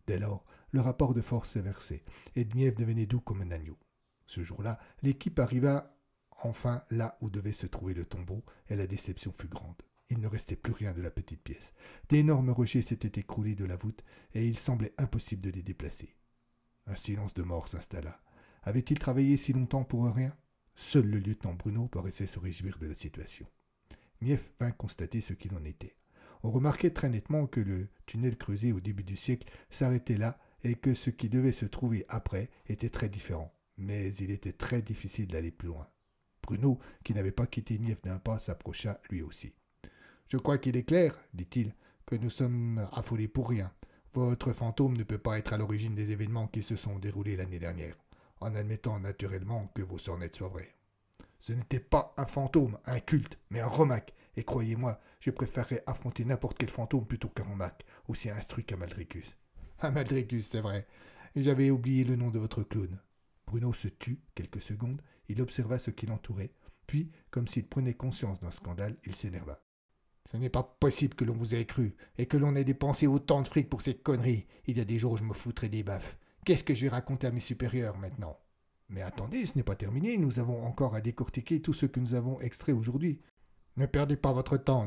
Dès 0.06 0.19
lors, 0.19 0.44
le 0.72 0.80
rapport 0.80 1.14
de 1.14 1.20
force 1.20 1.50
s'est 1.50 1.60
versé, 1.60 2.02
et 2.34 2.44
Dniev 2.44 2.76
devenait 2.76 3.06
doux 3.06 3.20
comme 3.20 3.42
un 3.42 3.50
agneau. 3.50 3.78
Ce 4.26 4.42
jour-là, 4.42 4.78
l'équipe 5.02 5.38
arriva 5.38 5.94
enfin 6.42 6.82
là 6.90 7.16
où 7.20 7.30
devait 7.30 7.52
se 7.52 7.66
trouver 7.66 7.94
le 7.94 8.04
tombeau, 8.04 8.44
et 8.69 8.76
la 8.76 8.86
déception 8.86 9.32
fut 9.32 9.48
grande. 9.48 9.80
Il 10.08 10.20
ne 10.20 10.28
restait 10.28 10.56
plus 10.56 10.72
rien 10.72 10.92
de 10.92 11.00
la 11.00 11.10
petite 11.10 11.42
pièce. 11.42 11.72
D'énormes 12.08 12.50
rochers 12.50 12.82
s'étaient 12.82 13.20
écroulés 13.20 13.54
de 13.54 13.64
la 13.64 13.76
voûte, 13.76 14.02
et 14.34 14.46
il 14.46 14.58
semblait 14.58 14.94
impossible 14.98 15.42
de 15.42 15.50
les 15.50 15.62
déplacer. 15.62 16.16
Un 16.86 16.96
silence 16.96 17.34
de 17.34 17.42
mort 17.42 17.69
s'installa. 17.69 18.20
Avait-il 18.62 18.98
travaillé 18.98 19.36
si 19.36 19.52
longtemps 19.52 19.84
pour 19.84 20.05
rien? 20.06 20.36
Seul 20.74 21.06
le 21.06 21.19
lieutenant 21.19 21.55
Bruno 21.55 21.86
paraissait 21.88 22.26
se 22.26 22.38
réjouir 22.38 22.79
de 22.79 22.86
la 22.86 22.94
situation. 22.94 23.46
Mief 24.20 24.52
vint 24.58 24.70
constater 24.70 25.20
ce 25.20 25.34
qu'il 25.34 25.55
en 25.55 25.64
était. 25.64 25.96
On 26.43 26.50
remarquait 26.50 26.91
très 26.91 27.08
nettement 27.08 27.46
que 27.46 27.60
le 27.60 27.88
tunnel 28.06 28.36
creusé 28.36 28.72
au 28.72 28.81
début 28.81 29.05
du 29.05 29.17
siècle 29.17 29.52
s'arrêtait 29.70 30.17
là 30.17 30.38
et 30.64 30.74
que 30.74 30.94
ce 30.94 31.10
qui 31.10 31.28
devait 31.28 31.52
se 31.52 31.66
trouver 31.66 32.04
après 32.08 32.50
était 32.66 32.90
très 32.90 33.08
différent. 33.08 33.52
Mais 33.78 34.14
il 34.16 34.31
était 34.31 34.52
très 34.52 34.82
difficile 34.82 35.26
d'aller 35.28 35.50
plus 35.50 35.69
loin. 35.69 35.88
Bruno, 36.42 36.78
qui 37.04 37.14
n'avait 37.14 37.32
pas 37.32 37.46
quitté 37.46 37.78
Nief 37.78 38.02
d'un 38.02 38.19
pas, 38.19 38.38
s'approcha 38.38 39.00
lui 39.10 39.22
aussi. 39.22 39.54
Je 40.28 40.36
crois 40.36 40.58
qu'il 40.58 40.76
est 40.76 40.84
clair, 40.84 41.19
dit-il, 41.34 41.74
que 42.06 42.16
nous 42.16 42.31
sommes 42.31 42.86
affolés 42.92 43.28
pour 43.28 43.48
rien. 43.48 43.72
Votre 44.14 44.52
fantôme 44.52 44.96
ne 44.96 45.04
peut 45.04 45.19
pas 45.19 45.38
être 45.38 45.52
à 45.52 45.56
l'origine 45.56 45.94
des 45.94 46.10
événements 46.10 46.48
qui 46.48 46.62
se 46.62 46.76
sont 46.76 46.98
déroulés 46.98 47.36
l'année 47.36 47.58
dernière, 47.58 47.96
en 48.40 48.54
admettant 48.54 48.98
naturellement 48.98 49.70
que 49.74 49.82
vos 49.82 49.98
sornettes 49.98 50.36
soient 50.36 50.48
vraies. 50.48 50.74
Ce 51.40 51.52
n'était 51.52 51.81
pas 51.81 52.14
un 52.16 52.26
fantôme, 52.26 52.78
un 52.86 53.00
culte, 53.00 53.38
mais 53.50 53.60
un 53.60 53.66
romac, 53.66 54.12
et 54.36 54.44
croyez-moi, 54.44 55.00
je 55.20 55.31
préférerais 55.31 55.82
affronter 55.86 56.24
n'importe 56.24 56.58
quel 56.58 56.70
fantôme 56.70 57.06
plutôt 57.06 57.28
qu'un 57.28 57.44
romac, 57.44 57.84
aussi 58.08 58.31
instruit 58.31 58.64
qu'Amaldricus. 58.64 59.36
Amaldricus, 59.82 60.46
c'est 60.46 60.60
vrai. 60.60 60.86
J'avais 61.34 61.70
oublié 61.70 62.05
le 62.05 62.15
nom 62.15 62.31
de 62.31 62.39
votre 62.39 62.62
clown. 62.62 63.01
Bruno 63.46 63.72
se 63.72 63.89
tut 63.89 64.20
quelques 64.36 64.62
secondes, 64.62 65.03
il 65.29 65.43
observa 65.43 65.79
ce 65.81 65.91
qui 65.91 66.06
l'entourait, 66.06 66.53
puis, 66.86 67.10
comme 67.31 67.48
s'il 67.48 67.67
prenait 67.67 67.94
conscience 67.94 68.41
d'un 68.41 68.53
scandale, 68.53 68.96
il 69.05 69.15
s'énerva. 69.15 69.60
Ce 70.31 70.36
n'est 70.36 70.51
pas 70.51 70.62
possible 70.62 71.15
que 71.15 71.24
l'on 71.24 71.34
vous 71.34 71.56
ait 71.56 71.67
cru, 71.67 71.96
et 72.17 72.27
que 72.27 72.36
l'on 72.36 72.55
ait 72.55 72.65
dépensé 72.65 73.08
autant 73.08 73.43
de 73.43 73.48
fric 73.48 73.69
pour 73.69 73.82
ces 73.82 73.94
conneries. 73.94 74.46
Il 74.67 74.79
y 74.79 74.81
a 74.81 74.84
des 74.84 75.01
jours 75.01 75.12
où 75.12 75.17
je 75.17 75.24
me 75.24 75.34
foutrais 75.34 75.69
des 75.69 75.82
baffes. 75.82 76.17
Qu'est-ce 76.44 76.65
que 76.65 76.74
je 76.74 76.86
vais 76.86 77.27
à 77.27 77.31
mes 77.32 77.41
supérieurs 77.41 77.98
maintenant? 77.98 78.39
Mais 78.89 79.03
attendez, 79.03 79.46
ce 79.46 79.56
n'est 79.56 79.65
pas 79.65 79.74
terminé, 79.74 80.17
nous 80.17 80.39
avons 80.39 80.65
encore 80.65 80.94
à 80.94 81.01
décortiquer 81.01 81.60
tout 81.60 81.72
ce 81.72 81.86
que 81.86 81.98
nous 81.98 82.15
avons 82.15 82.41
extrait 82.41 82.72
aujourd'hui. 82.72 83.20
Ne 83.77 83.86
perdez 83.86 84.17
pas 84.17 84.32
votre 84.32 84.58
temps, 84.58 84.86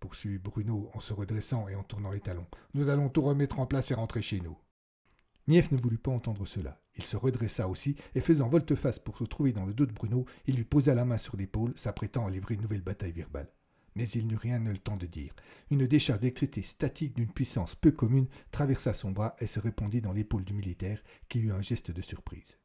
poursuivit 0.00 0.38
Bruno 0.38 0.90
en 0.94 1.00
se 1.00 1.12
redressant 1.12 1.68
et 1.68 1.74
en 1.74 1.82
tournant 1.82 2.10
les 2.10 2.20
talons. 2.20 2.46
Nous 2.74 2.88
allons 2.88 3.08
tout 3.08 3.22
remettre 3.22 3.60
en 3.60 3.66
place 3.66 3.90
et 3.90 3.94
rentrer 3.94 4.22
chez 4.22 4.40
nous. 4.40 4.58
Nief 5.46 5.70
ne 5.72 5.76
voulut 5.76 5.98
pas 5.98 6.10
entendre 6.10 6.46
cela. 6.46 6.80
Il 6.96 7.04
se 7.04 7.16
redressa 7.16 7.68
aussi, 7.68 7.96
et 8.14 8.20
faisant 8.20 8.48
volte-face 8.48 8.98
pour 8.98 9.18
se 9.18 9.24
trouver 9.24 9.52
dans 9.52 9.66
le 9.66 9.74
dos 9.74 9.84
de 9.84 9.92
Bruno, 9.92 10.24
il 10.46 10.56
lui 10.56 10.64
posa 10.64 10.94
la 10.94 11.04
main 11.04 11.18
sur 11.18 11.36
l'épaule, 11.36 11.74
s'apprêtant 11.76 12.26
à 12.26 12.30
livrer 12.30 12.54
une 12.54 12.62
nouvelle 12.62 12.80
bataille 12.80 13.12
verbale. 13.12 13.52
Mais 13.94 14.08
il 14.08 14.26
n'eut 14.26 14.36
rien 14.36 14.58
le 14.58 14.78
temps 14.78 14.96
de 14.96 15.06
dire. 15.06 15.34
Une 15.70 15.86
décharge 15.86 16.20
d'électricité 16.20 16.62
statique 16.62 17.14
d'une 17.14 17.30
puissance 17.30 17.74
peu 17.74 17.92
commune 17.92 18.28
traversa 18.50 18.94
son 18.94 19.10
bras 19.10 19.36
et 19.38 19.46
se 19.46 19.60
répandit 19.60 20.00
dans 20.00 20.12
l'épaule 20.12 20.44
du 20.44 20.54
militaire, 20.54 21.02
qui 21.28 21.40
eut 21.40 21.52
un 21.52 21.62
geste 21.62 21.90
de 21.90 22.02
surprise. 22.02 22.58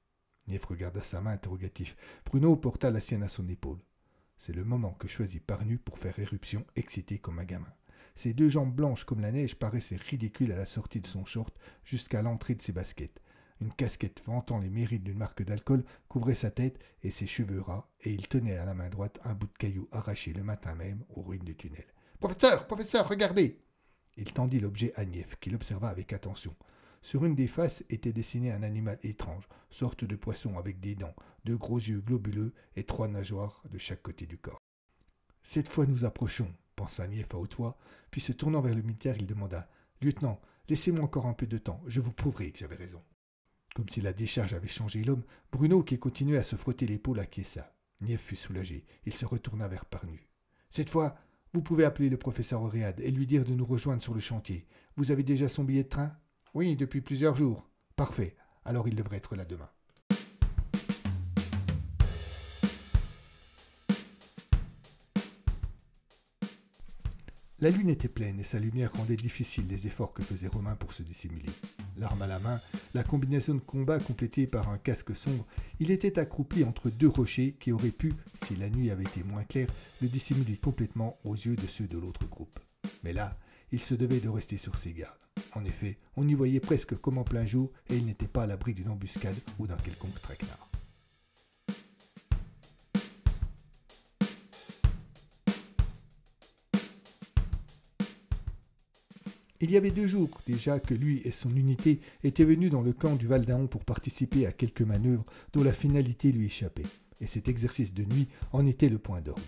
Nief 0.48 0.66
regarda 0.66 1.04
sa 1.04 1.22
main 1.22 1.32
interrogatif. 1.32 1.96
Bruno 2.26 2.56
porta 2.56 2.90
la 2.90 3.02
sienne 3.02 3.24
à 3.24 3.30
son 3.30 3.48
épaule. 3.48 3.80
C'est 4.40 4.56
le 4.56 4.64
moment 4.64 4.94
que 4.94 5.10
choisit 5.10 5.44
Parnu 5.44 5.78
pour 5.78 6.00
faire 6.00 6.18
éruption, 6.18 6.66
excité 6.76 7.20
comme 7.20 7.40
un 7.40 7.44
gamin. 7.44 7.74
Ses 8.16 8.34
deux 8.34 8.50
jambes 8.50 8.74
blanches 8.74 9.04
comme 9.04 9.20
la 9.20 9.32
neige 9.32 9.56
paraissaient 9.56 9.98
ridicules 9.98 10.52
à 10.54 10.58
la 10.58 10.66
sortie 10.66 11.02
de 11.02 11.08
son 11.08 11.26
short 11.26 11.54
jusqu'à 11.84 12.22
l'entrée 12.22 12.56
de 12.56 12.62
ses 12.62 12.72
baskets. 12.72 13.22
Une 13.62 13.74
casquette 13.74 14.24
vantant 14.26 14.60
les 14.60 14.70
mérites 14.70 15.04
d'une 15.04 15.18
marque 15.18 15.44
d'alcool 15.44 15.84
couvrait 16.08 16.36
sa 16.36 16.50
tête 16.50 16.80
et 17.04 17.12
ses 17.12 17.28
cheveux 17.28 17.60
ras, 17.60 17.90
et 18.02 18.14
il 18.14 18.28
tenait 18.30 18.58
à 18.58 18.64
la 18.64 18.74
main 18.74 18.90
droite 18.90 19.20
un 19.26 19.34
bout 19.34 19.48
de 19.48 19.58
caillou 19.58 19.90
arraché 19.92 20.32
le 20.32 20.44
matin 20.44 20.74
même 20.76 21.04
aux 21.10 21.22
ruines 21.22 21.44
du 21.44 21.56
tunnel. 21.56 21.86
Professeur, 22.20 22.68
professeur, 22.68 23.08
regardez 23.08 23.60
Il 24.16 24.32
tendit 24.32 24.62
l'objet 24.62 24.94
à 24.96 25.04
Nief, 25.04 25.36
qui 25.42 25.50
l'observa 25.50 25.90
avec 25.90 26.14
attention. 26.14 26.56
Sur 27.02 27.26
une 27.26 27.36
des 27.36 27.48
faces 27.48 27.84
était 27.90 28.12
dessiné 28.12 28.52
un 28.52 28.64
animal 28.64 29.00
étrange, 29.04 29.48
sorte 29.70 30.04
de 30.04 30.16
poisson 30.16 30.58
avec 30.58 30.80
des 30.80 30.96
dents, 30.96 31.16
de 31.46 31.56
gros 31.56 31.78
yeux 31.78 32.02
globuleux 32.02 32.54
et 32.76 32.84
trois 32.84 33.08
nageoires 33.08 33.64
de 33.72 33.78
chaque 33.78 34.02
côté 34.02 34.26
du 34.26 34.38
corps. 34.38 34.62
Cette 35.42 35.70
fois 35.70 35.86
nous 35.86 36.06
approchons, 36.06 36.54
pensa 36.76 37.08
Nief 37.08 37.34
à 37.34 37.38
haute 37.38 37.56
voix, 37.56 37.78
puis 38.12 38.22
se 38.22 38.32
tournant 38.32 38.62
vers 38.62 38.76
le 38.76 38.82
militaire, 38.82 39.16
il 39.18 39.28
demanda 39.28 39.70
Lieutenant, 40.02 40.42
laissez-moi 40.68 41.04
encore 41.04 41.26
un 41.26 41.34
peu 41.34 41.48
de 41.48 41.58
temps, 41.58 41.82
je 41.88 42.02
vous 42.02 42.12
prouverai 42.12 42.52
que 42.52 42.60
j'avais 42.60 42.76
raison. 42.76 43.02
Comme 43.76 43.90
si 43.90 44.02
la 44.02 44.14
décharge 44.14 44.54
avait 44.54 44.68
changé 44.68 45.04
l'homme, 45.04 45.24
Bruno, 45.52 45.84
qui 45.84 46.00
continuait 46.00 46.38
à 46.38 46.44
se 46.44 46.56
frotter 46.56 46.86
l'épaule, 46.86 47.20
acquiesça. 47.20 47.74
Nief 48.02 48.22
fut 48.22 48.36
soulagé. 48.36 48.86
Il 49.06 49.14
se 49.14 49.26
retourna 49.26 49.68
vers 49.68 49.86
Parnu. 49.86 50.28
Cette 50.72 50.90
fois, 50.90 51.18
vous 51.54 51.62
pouvez 51.62 51.86
appeler 51.86 52.10
le 52.10 52.18
professeur 52.18 52.62
Auréade 52.62 53.00
et 53.00 53.12
lui 53.12 53.28
dire 53.28 53.44
de 53.44 53.54
nous 53.54 53.66
rejoindre 53.66 54.04
sur 54.04 54.14
le 54.14 54.20
chantier. 54.20 54.68
Vous 54.96 55.12
avez 55.12 55.24
déjà 55.24 55.48
son 55.48 55.64
billet 55.64 55.84
de 55.84 55.90
train? 55.90 56.16
Oui, 56.60 56.76
depuis 56.76 57.00
plusieurs 57.00 57.38
jours. 57.38 57.70
Parfait. 57.96 58.36
Alors 58.66 58.90
il 58.90 58.94
devrait 58.94 59.16
être 59.16 59.38
là 59.38 59.46
demain. 59.46 59.70
La 67.60 67.70
lune 67.70 67.88
était 67.88 68.10
pleine 68.10 68.42
et 68.42 68.44
sa 68.44 68.60
lumière 68.60 68.92
rendait 68.92 69.16
difficile 69.16 69.68
les 69.70 69.88
efforts 69.88 70.14
que 70.14 70.22
faisait 70.22 70.50
Romain 70.50 70.76
pour 70.76 70.92
se 70.92 71.02
dissimuler. 71.02 71.48
L'arme 71.96 72.24
à 72.24 72.28
la 72.28 72.40
main, 72.40 72.60
la 72.94 73.06
combinaison 73.06 73.56
de 73.56 73.62
combat 73.62 74.00
complétée 74.00 74.46
par 74.46 74.68
un 74.68 74.78
casque 74.78 75.16
sombre, 75.16 75.48
il 75.80 75.92
était 75.92 76.20
accroupi 76.20 76.66
entre 76.66 76.90
deux 76.90 77.08
rochers 77.08 77.56
qui 77.58 77.72
auraient 77.72 77.92
pu, 77.92 78.14
si 78.36 78.58
la 78.58 78.70
nuit 78.70 78.92
avait 78.92 79.06
été 79.06 79.24
moins 79.24 79.46
claire, 79.46 79.70
le 80.02 80.10
dissimuler 80.10 80.58
complètement 80.58 81.20
aux 81.24 81.36
yeux 81.36 81.56
de 81.56 81.68
ceux 81.68 81.88
de 81.88 81.98
l'autre 81.98 82.28
groupe. 82.28 82.60
Mais 83.06 83.14
là, 83.14 83.38
il 83.72 83.80
se 83.80 83.94
devait 83.94 84.20
de 84.20 84.28
rester 84.28 84.58
sur 84.58 84.78
ses 84.78 84.92
gardes. 84.92 85.29
En 85.54 85.66
effet, 85.66 85.98
on 86.16 86.28
y 86.28 86.34
voyait 86.34 86.60
presque 86.60 86.96
comme 86.96 87.18
en 87.18 87.24
plein 87.24 87.46
jour 87.46 87.72
et 87.90 87.98
il 87.98 88.06
n'était 88.06 88.28
pas 88.28 88.44
à 88.44 88.48
l'abri 88.48 88.74
d'une 88.74 88.90
embuscade 88.90 89.38
ou 89.58 89.68
d'un 89.68 89.78
quelconque 89.78 90.22
traquenard. 90.22 90.70
Il 99.62 99.72
y 99.72 99.78
avait 99.78 99.92
deux 99.92 100.08
jours 100.08 100.30
déjà 100.48 100.80
que 100.80 100.94
lui 100.94 101.22
et 101.26 101.32
son 101.32 101.54
unité 101.54 102.00
étaient 102.24 102.46
venus 102.46 102.72
dans 102.72 102.82
le 102.82 102.94
camp 102.94 103.16
du 103.16 103.28
Val 103.28 103.46
d'Aon 103.46 103.68
pour 103.68 103.84
participer 103.84 104.46
à 104.46 104.54
quelques 104.54 104.84
manœuvres 104.84 105.26
dont 105.52 105.64
la 105.64 105.74
finalité 105.74 106.32
lui 106.32 106.46
échappait, 106.46 106.88
et 107.20 107.28
cet 107.28 107.50
exercice 107.50 107.94
de 107.94 108.06
nuit 108.06 108.30
en 108.54 108.66
était 108.66 108.88
le 108.88 109.00
point 109.00 109.20
d'orgue. 109.20 109.42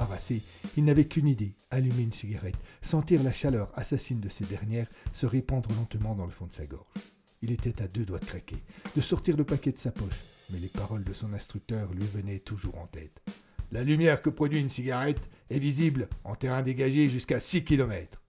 Harassé, 0.00 0.40
il 0.78 0.84
n'avait 0.84 1.04
qu'une 1.04 1.28
idée, 1.28 1.52
allumer 1.70 2.04
une 2.04 2.12
cigarette, 2.12 2.56
sentir 2.80 3.22
la 3.22 3.32
chaleur 3.32 3.70
assassine 3.74 4.20
de 4.20 4.30
ces 4.30 4.46
dernières 4.46 4.86
se 5.12 5.26
répandre 5.26 5.68
lentement 5.74 6.14
dans 6.14 6.24
le 6.24 6.32
fond 6.32 6.46
de 6.46 6.54
sa 6.54 6.64
gorge. 6.64 6.86
Il 7.42 7.52
était 7.52 7.82
à 7.82 7.86
deux 7.86 8.06
doigts 8.06 8.18
de 8.18 8.24
craquer, 8.24 8.56
de 8.96 9.00
sortir 9.02 9.36
le 9.36 9.44
paquet 9.44 9.72
de 9.72 9.78
sa 9.78 9.90
poche, 9.90 10.24
mais 10.48 10.58
les 10.58 10.68
paroles 10.68 11.04
de 11.04 11.12
son 11.12 11.34
instructeur 11.34 11.92
lui 11.92 12.06
venaient 12.06 12.38
toujours 12.38 12.78
en 12.78 12.86
tête. 12.86 13.20
La 13.72 13.84
lumière 13.84 14.22
que 14.22 14.30
produit 14.30 14.60
une 14.60 14.70
cigarette 14.70 15.20
est 15.50 15.58
visible 15.58 16.08
en 16.24 16.34
terrain 16.34 16.62
dégagé 16.62 17.10
jusqu'à 17.10 17.38
6 17.38 17.64
km. 17.64 18.22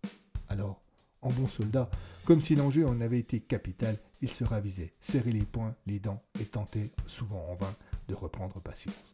Alors, 0.49 0.81
en 1.21 1.29
bon 1.29 1.47
soldat, 1.47 1.89
comme 2.25 2.41
si 2.41 2.55
l'enjeu 2.55 2.85
en 2.85 2.99
avait 2.99 3.19
été 3.19 3.39
capital, 3.39 3.97
il 4.21 4.29
se 4.29 4.43
ravisait, 4.43 4.93
serrait 4.99 5.31
les 5.31 5.45
poings, 5.45 5.75
les 5.87 5.99
dents 5.99 6.21
et 6.37 6.45
tentait, 6.45 6.91
souvent 7.07 7.47
en 7.49 7.55
vain, 7.55 7.73
de 8.09 8.13
reprendre 8.13 8.59
patience. 8.59 9.11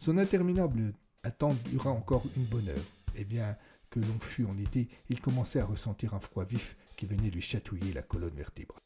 Son 0.00 0.16
interminable 0.16 0.94
attente 1.24 1.62
dura 1.64 1.90
encore 1.90 2.24
une 2.34 2.44
bonne 2.44 2.70
heure, 2.70 2.86
et 3.16 3.24
bien 3.24 3.54
que 3.90 4.00
l'on 4.00 4.18
fût 4.18 4.46
en 4.46 4.56
été, 4.56 4.88
il 5.10 5.20
commençait 5.20 5.60
à 5.60 5.66
ressentir 5.66 6.14
un 6.14 6.20
froid 6.20 6.44
vif 6.44 6.74
qui 6.96 7.04
venait 7.04 7.28
lui 7.28 7.42
chatouiller 7.42 7.92
la 7.92 8.00
colonne 8.00 8.34
vertébrale. 8.34 8.80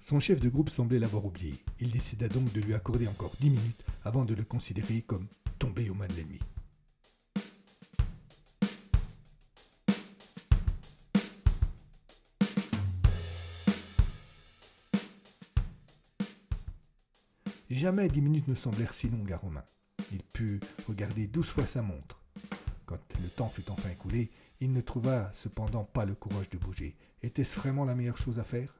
Son 0.00 0.20
chef 0.20 0.38
de 0.38 0.48
groupe 0.48 0.70
semblait 0.70 1.00
l'avoir 1.00 1.24
oublié. 1.24 1.54
Il 1.80 1.90
décida 1.90 2.28
donc 2.28 2.52
de 2.52 2.60
lui 2.60 2.72
accorder 2.74 3.08
encore 3.08 3.32
dix 3.40 3.50
minutes 3.50 3.84
avant 4.04 4.24
de 4.24 4.32
le 4.32 4.44
considérer 4.44 5.02
comme 5.02 5.26
tombé 5.58 5.90
aux 5.90 5.94
mains 5.94 6.06
de 6.06 6.14
l'ennemi. 6.14 6.38
Jamais 17.68 18.08
dix 18.08 18.20
minutes 18.20 18.46
ne 18.46 18.54
semblèrent 18.54 18.94
si 18.94 19.08
longues 19.08 19.32
à 19.32 19.36
Romain. 19.36 19.64
Il 20.12 20.22
put 20.22 20.60
regarder 20.88 21.26
douze 21.26 21.46
fois 21.46 21.66
sa 21.66 21.82
montre. 21.82 22.20
Quand 22.86 22.98
le 23.22 23.28
temps 23.28 23.48
fut 23.48 23.70
enfin 23.70 23.90
écoulé, 23.90 24.30
il 24.60 24.72
ne 24.72 24.80
trouva 24.80 25.30
cependant 25.32 25.84
pas 25.84 26.04
le 26.04 26.14
courage 26.14 26.50
de 26.50 26.58
bouger. 26.58 26.96
Était-ce 27.22 27.58
vraiment 27.58 27.84
la 27.84 27.94
meilleure 27.94 28.18
chose 28.18 28.38
à 28.38 28.44
faire? 28.44 28.74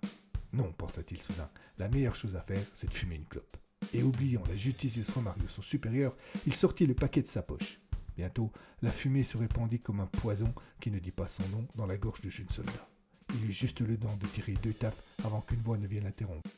Non, 0.52 0.72
pensa-t-il 0.72 1.20
soudain, 1.20 1.48
la 1.78 1.88
meilleure 1.88 2.16
chose 2.16 2.34
à 2.34 2.40
faire, 2.40 2.64
c'est 2.74 2.88
de 2.88 2.94
fumer 2.94 3.16
une 3.16 3.24
clope. 3.24 3.56
Et 3.94 4.02
oubliant 4.02 4.42
la 4.48 4.56
judicieuse 4.56 5.08
remarque 5.10 5.42
de 5.42 5.48
son 5.48 5.62
supérieur, 5.62 6.16
il 6.46 6.54
sortit 6.54 6.86
le 6.86 6.94
paquet 6.94 7.22
de 7.22 7.28
sa 7.28 7.42
poche. 7.42 7.80
Bientôt, 8.16 8.52
la 8.82 8.90
fumée 8.90 9.22
se 9.22 9.38
répandit 9.38 9.78
comme 9.78 10.00
un 10.00 10.06
poison 10.06 10.52
qui 10.80 10.90
ne 10.90 10.98
dit 10.98 11.12
pas 11.12 11.28
son 11.28 11.48
nom 11.48 11.66
dans 11.76 11.86
la 11.86 11.96
gorge 11.96 12.20
du 12.20 12.30
jeune 12.30 12.48
soldat. 12.48 12.88
Il 13.34 13.48
eut 13.48 13.52
juste 13.52 13.80
le 13.80 13.96
temps 13.96 14.16
de 14.16 14.26
tirer 14.26 14.54
deux 14.54 14.74
tapes 14.74 15.00
avant 15.24 15.40
qu'une 15.40 15.62
voix 15.62 15.78
ne 15.78 15.86
vienne 15.86 16.04
l'interrompre. 16.04 16.50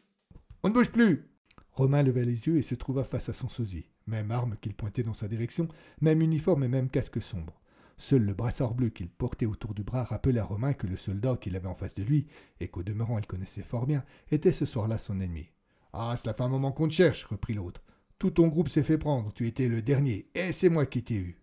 On 0.62 0.68
ne 0.68 0.74
bouge 0.74 0.90
plus 0.90 1.28
Romain 1.72 2.02
leva 2.02 2.22
les 2.22 2.46
yeux 2.46 2.58
et 2.58 2.62
se 2.62 2.74
trouva 2.74 3.04
face 3.04 3.28
à 3.28 3.32
son 3.32 3.48
sosie. 3.48 3.86
Même 4.06 4.30
arme 4.30 4.56
qu'il 4.60 4.74
pointait 4.74 5.02
dans 5.02 5.14
sa 5.14 5.28
direction, 5.28 5.68
même 6.00 6.22
uniforme 6.22 6.64
et 6.64 6.68
même 6.68 6.88
casque 6.88 7.22
sombre. 7.22 7.60
Seul 7.98 8.22
le 8.22 8.34
brassard 8.34 8.74
bleu 8.74 8.88
qu'il 8.88 9.08
portait 9.08 9.46
autour 9.46 9.74
du 9.74 9.84
bras 9.84 10.04
rappelait 10.04 10.40
à 10.40 10.44
Romain 10.44 10.72
que 10.72 10.86
le 10.86 10.96
soldat 10.96 11.36
qu'il 11.36 11.54
avait 11.54 11.68
en 11.68 11.74
face 11.74 11.94
de 11.94 12.02
lui, 12.02 12.26
et 12.60 12.68
qu'au 12.68 12.82
demeurant 12.82 13.18
il 13.18 13.26
connaissait 13.26 13.62
fort 13.62 13.86
bien, 13.86 14.04
était 14.30 14.52
ce 14.52 14.66
soir-là 14.66 14.98
son 14.98 15.20
ennemi. 15.20 15.50
Ah, 15.92 16.16
cela 16.16 16.34
fait 16.34 16.42
un 16.42 16.48
moment 16.48 16.72
qu'on 16.72 16.88
te 16.88 16.94
cherche, 16.94 17.24
reprit 17.24 17.54
l'autre. 17.54 17.82
Tout 18.18 18.30
ton 18.30 18.48
groupe 18.48 18.68
s'est 18.68 18.82
fait 18.82 18.98
prendre, 18.98 19.32
tu 19.32 19.46
étais 19.46 19.68
le 19.68 19.82
dernier, 19.82 20.28
et 20.34 20.52
c'est 20.52 20.68
moi 20.68 20.86
qui 20.86 21.04
t'ai 21.04 21.16
eu. 21.16 21.38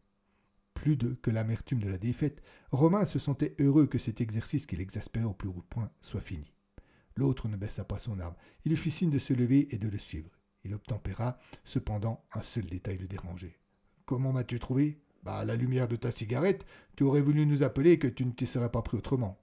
Plus 0.74 0.96
de 0.96 1.14
que 1.22 1.30
l'amertume 1.30 1.80
de 1.80 1.90
la 1.90 1.98
défaite, 1.98 2.42
Romain 2.72 3.06
se 3.06 3.20
sentait 3.20 3.56
heureux 3.60 3.88
que 3.88 3.98
cet 3.98 4.22
exercice 4.22 4.66
qui 4.66 4.76
l'exaspérait 4.76 5.26
au 5.26 5.34
plus 5.34 5.50
haut 5.50 5.66
point 5.70 5.92
soit 6.02 6.22
fini. 6.22 6.54
L'autre 7.16 7.50
ne 7.50 7.58
baissa 7.58 7.84
pas 7.84 8.00
son 8.00 8.20
arme. 8.20 8.36
Il 8.64 8.70
lui 8.70 8.78
fit 8.78 8.92
signe 8.92 9.10
de 9.10 9.20
se 9.20 9.34
lever 9.34 9.68
et 9.76 9.78
de 9.78 9.90
le 9.90 9.98
suivre. 9.98 10.39
Il 10.64 10.74
obtempéra, 10.74 11.40
cependant, 11.64 12.26
un 12.34 12.42
seul 12.42 12.66
détail 12.66 12.98
le 12.98 13.08
dérangeait. 13.08 13.58
Comment 14.06 14.32
m'as-tu 14.32 14.60
trouvé? 14.60 15.00
Bah, 15.24 15.44
la 15.46 15.56
lumière 15.56 15.88
de 15.88 15.96
ta 15.96 16.12
cigarette, 16.12 16.66
tu 16.96 17.04
aurais 17.04 17.22
voulu 17.22 17.46
nous 17.46 17.64
appeler 17.64 18.00
que 18.00 18.08
tu 18.08 18.26
ne 18.26 18.32
t'y 18.32 18.48
serais 18.48 18.72
pas 18.72 18.82
pris 18.82 18.98
autrement. 18.98 19.40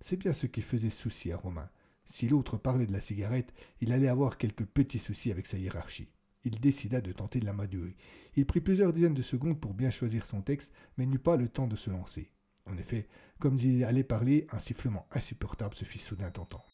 C'est 0.00 0.16
bien 0.16 0.32
ce 0.32 0.46
qui 0.46 0.60
faisait 0.60 0.90
souci 0.90 1.32
à 1.32 1.36
Romain. 1.36 1.70
Si 2.04 2.28
l'autre 2.28 2.56
parlait 2.56 2.86
de 2.86 2.92
la 2.92 3.00
cigarette, 3.00 3.54
il 3.80 3.92
allait 3.92 4.08
avoir 4.08 4.36
quelques 4.36 4.66
petits 4.66 4.98
soucis 4.98 5.30
avec 5.30 5.46
sa 5.46 5.56
hiérarchie. 5.56 6.10
Il 6.44 6.60
décida 6.60 7.00
de 7.00 7.12
tenter 7.12 7.40
de 7.40 7.46
la 7.46 7.52
l'amadouer. 7.52 7.96
Il 8.36 8.44
prit 8.44 8.60
plusieurs 8.60 8.92
dizaines 8.92 9.14
de 9.14 9.22
secondes 9.22 9.58
pour 9.58 9.72
bien 9.72 9.90
choisir 9.90 10.26
son 10.26 10.42
texte, 10.42 10.72
mais 10.98 11.06
n'eut 11.06 11.18
pas 11.18 11.36
le 11.36 11.48
temps 11.48 11.66
de 11.66 11.76
se 11.76 11.90
lancer. 11.90 12.30
En 12.66 12.76
effet, 12.76 13.08
comme 13.38 13.56
il 13.58 13.84
allait 13.84 14.04
parler, 14.04 14.46
un 14.50 14.58
sifflement 14.58 15.06
insupportable 15.12 15.74
se 15.74 15.84
fit 15.84 15.98
soudain 15.98 16.28
entendre. 16.28 16.73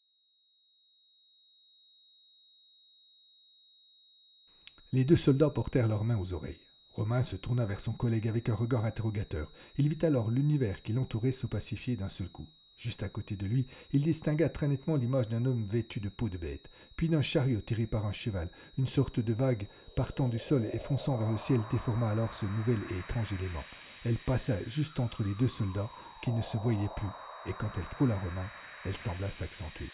Les 4.93 5.05
deux 5.05 5.15
soldats 5.15 5.49
portèrent 5.49 5.87
leurs 5.87 6.03
mains 6.03 6.17
aux 6.17 6.33
oreilles. 6.33 6.59
Romain 6.91 7.23
se 7.23 7.37
tourna 7.37 7.65
vers 7.65 7.79
son 7.79 7.93
collègue 7.93 8.27
avec 8.27 8.49
un 8.49 8.55
regard 8.55 8.83
interrogateur. 8.83 9.49
Il 9.77 9.87
vit 9.87 10.05
alors 10.05 10.29
l'univers 10.29 10.81
qui 10.81 10.91
l'entourait 10.91 11.31
se 11.31 11.47
pacifier 11.47 11.95
d'un 11.95 12.09
seul 12.09 12.27
coup. 12.27 12.49
Juste 12.75 13.01
à 13.01 13.07
côté 13.07 13.37
de 13.37 13.45
lui, 13.45 13.67
il 13.93 14.03
distingua 14.03 14.49
très 14.49 14.67
nettement 14.67 14.97
l'image 14.97 15.29
d'un 15.29 15.45
homme 15.45 15.65
vêtu 15.65 16.01
de 16.01 16.09
peau 16.09 16.27
de 16.27 16.37
bête, 16.37 16.69
puis 16.97 17.07
d'un 17.07 17.21
chariot 17.21 17.61
tiré 17.61 17.87
par 17.87 18.05
un 18.05 18.11
cheval. 18.11 18.49
Une 18.77 18.87
sorte 18.87 19.21
de 19.21 19.33
vague 19.33 19.69
partant 19.95 20.27
du 20.27 20.39
sol 20.39 20.67
et 20.73 20.79
fonçant 20.79 21.15
vers 21.15 21.31
le 21.31 21.37
ciel 21.37 21.61
déforma 21.71 22.09
alors 22.09 22.33
ce 22.33 22.45
nouvel 22.45 22.79
et 22.89 22.99
étrange 22.99 23.31
élément. 23.31 23.63
Elle 24.03 24.17
passa 24.17 24.61
juste 24.67 24.99
entre 24.99 25.23
les 25.23 25.35
deux 25.35 25.47
soldats 25.47 25.91
qui 26.21 26.33
ne 26.33 26.41
se 26.41 26.57
voyaient 26.57 26.89
plus, 26.97 27.07
et 27.45 27.53
quand 27.53 27.71
elle 27.77 27.83
frôla 27.83 28.17
Romain, 28.17 28.49
elle 28.83 28.97
sembla 28.97 29.31
s'accentuer. 29.31 29.87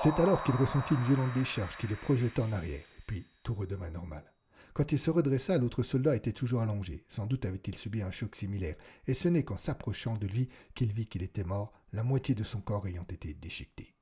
C'est 0.00 0.20
alors 0.20 0.44
qu'il 0.44 0.54
ressentit 0.54 0.94
une 0.94 1.02
violente 1.02 1.34
décharge 1.34 1.76
qui 1.76 1.88
le 1.88 1.96
projeta 1.96 2.44
en 2.44 2.52
arrière, 2.52 2.84
puis 3.08 3.26
tout 3.42 3.52
redevint 3.52 3.90
normal. 3.90 4.22
Quand 4.72 4.92
il 4.92 4.98
se 4.98 5.10
redressa, 5.10 5.58
l'autre 5.58 5.82
soldat 5.82 6.14
était 6.14 6.30
toujours 6.30 6.62
allongé. 6.62 7.04
Sans 7.08 7.26
doute 7.26 7.44
avait-il 7.44 7.74
subi 7.74 8.00
un 8.00 8.12
choc 8.12 8.36
similaire, 8.36 8.76
et 9.08 9.14
ce 9.14 9.26
n'est 9.26 9.42
qu'en 9.42 9.56
s'approchant 9.56 10.16
de 10.16 10.28
lui 10.28 10.50
qu'il 10.76 10.92
vit 10.92 11.08
qu'il 11.08 11.24
était 11.24 11.42
mort, 11.42 11.72
la 11.92 12.04
moitié 12.04 12.36
de 12.36 12.44
son 12.44 12.60
corps 12.60 12.86
ayant 12.86 13.06
été 13.10 13.34
déchiquetée. 13.34 13.92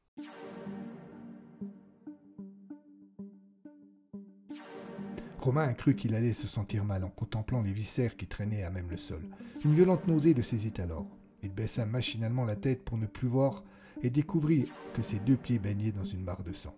Romain 5.41 5.73
crut 5.73 5.97
qu'il 5.97 6.15
allait 6.15 6.35
se 6.35 6.47
sentir 6.47 6.85
mal 6.85 7.05
en 7.05 7.11
contemplant 7.11 7.63
les 7.63 7.73
viscères 7.73 8.19
qui 8.19 8.27
traînaient 8.27 8.65
à 8.65 8.71
même 8.71 8.91
le 8.91 8.99
sol. 8.99 9.23
Une 9.65 9.75
violente 9.75 10.07
nausée 10.07 10.35
le 10.35 10.43
saisit 10.43 10.75
alors. 10.79 11.07
Il 11.43 11.55
baissa 11.55 11.87
machinalement 11.87 12.45
la 12.45 12.57
tête 12.57 12.85
pour 12.85 12.99
ne 12.99 13.07
plus 13.07 13.29
voir 13.29 13.65
et 14.03 14.11
découvrit 14.11 14.71
que 14.95 15.03
ses 15.03 15.19
deux 15.19 15.37
pieds 15.37 15.59
baignaient 15.59 15.93
dans 15.93 16.05
une 16.05 16.23
mare 16.23 16.43
de 16.43 16.53
sang. 16.53 16.77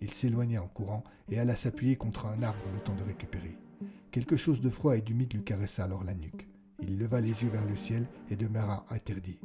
Il 0.00 0.10
s'éloigna 0.10 0.62
en 0.62 0.68
courant 0.68 1.02
et 1.30 1.38
alla 1.38 1.56
s'appuyer 1.56 1.96
contre 1.96 2.26
un 2.26 2.42
arbre 2.42 2.64
le 2.72 2.80
temps 2.80 2.94
de 2.94 3.02
récupérer. 3.02 3.56
Quelque 4.10 4.36
chose 4.36 4.60
de 4.60 4.70
froid 4.70 4.96
et 4.96 5.00
d'humide 5.00 5.32
lui 5.34 5.42
caressa 5.42 5.84
alors 5.84 6.04
la 6.04 6.14
nuque. 6.14 6.48
Il 6.80 6.98
leva 6.98 7.20
les 7.20 7.42
yeux 7.42 7.50
vers 7.50 7.66
le 7.66 7.76
ciel 7.76 8.06
et 8.30 8.36
demeura 8.36 8.86
interdit. 8.90 9.40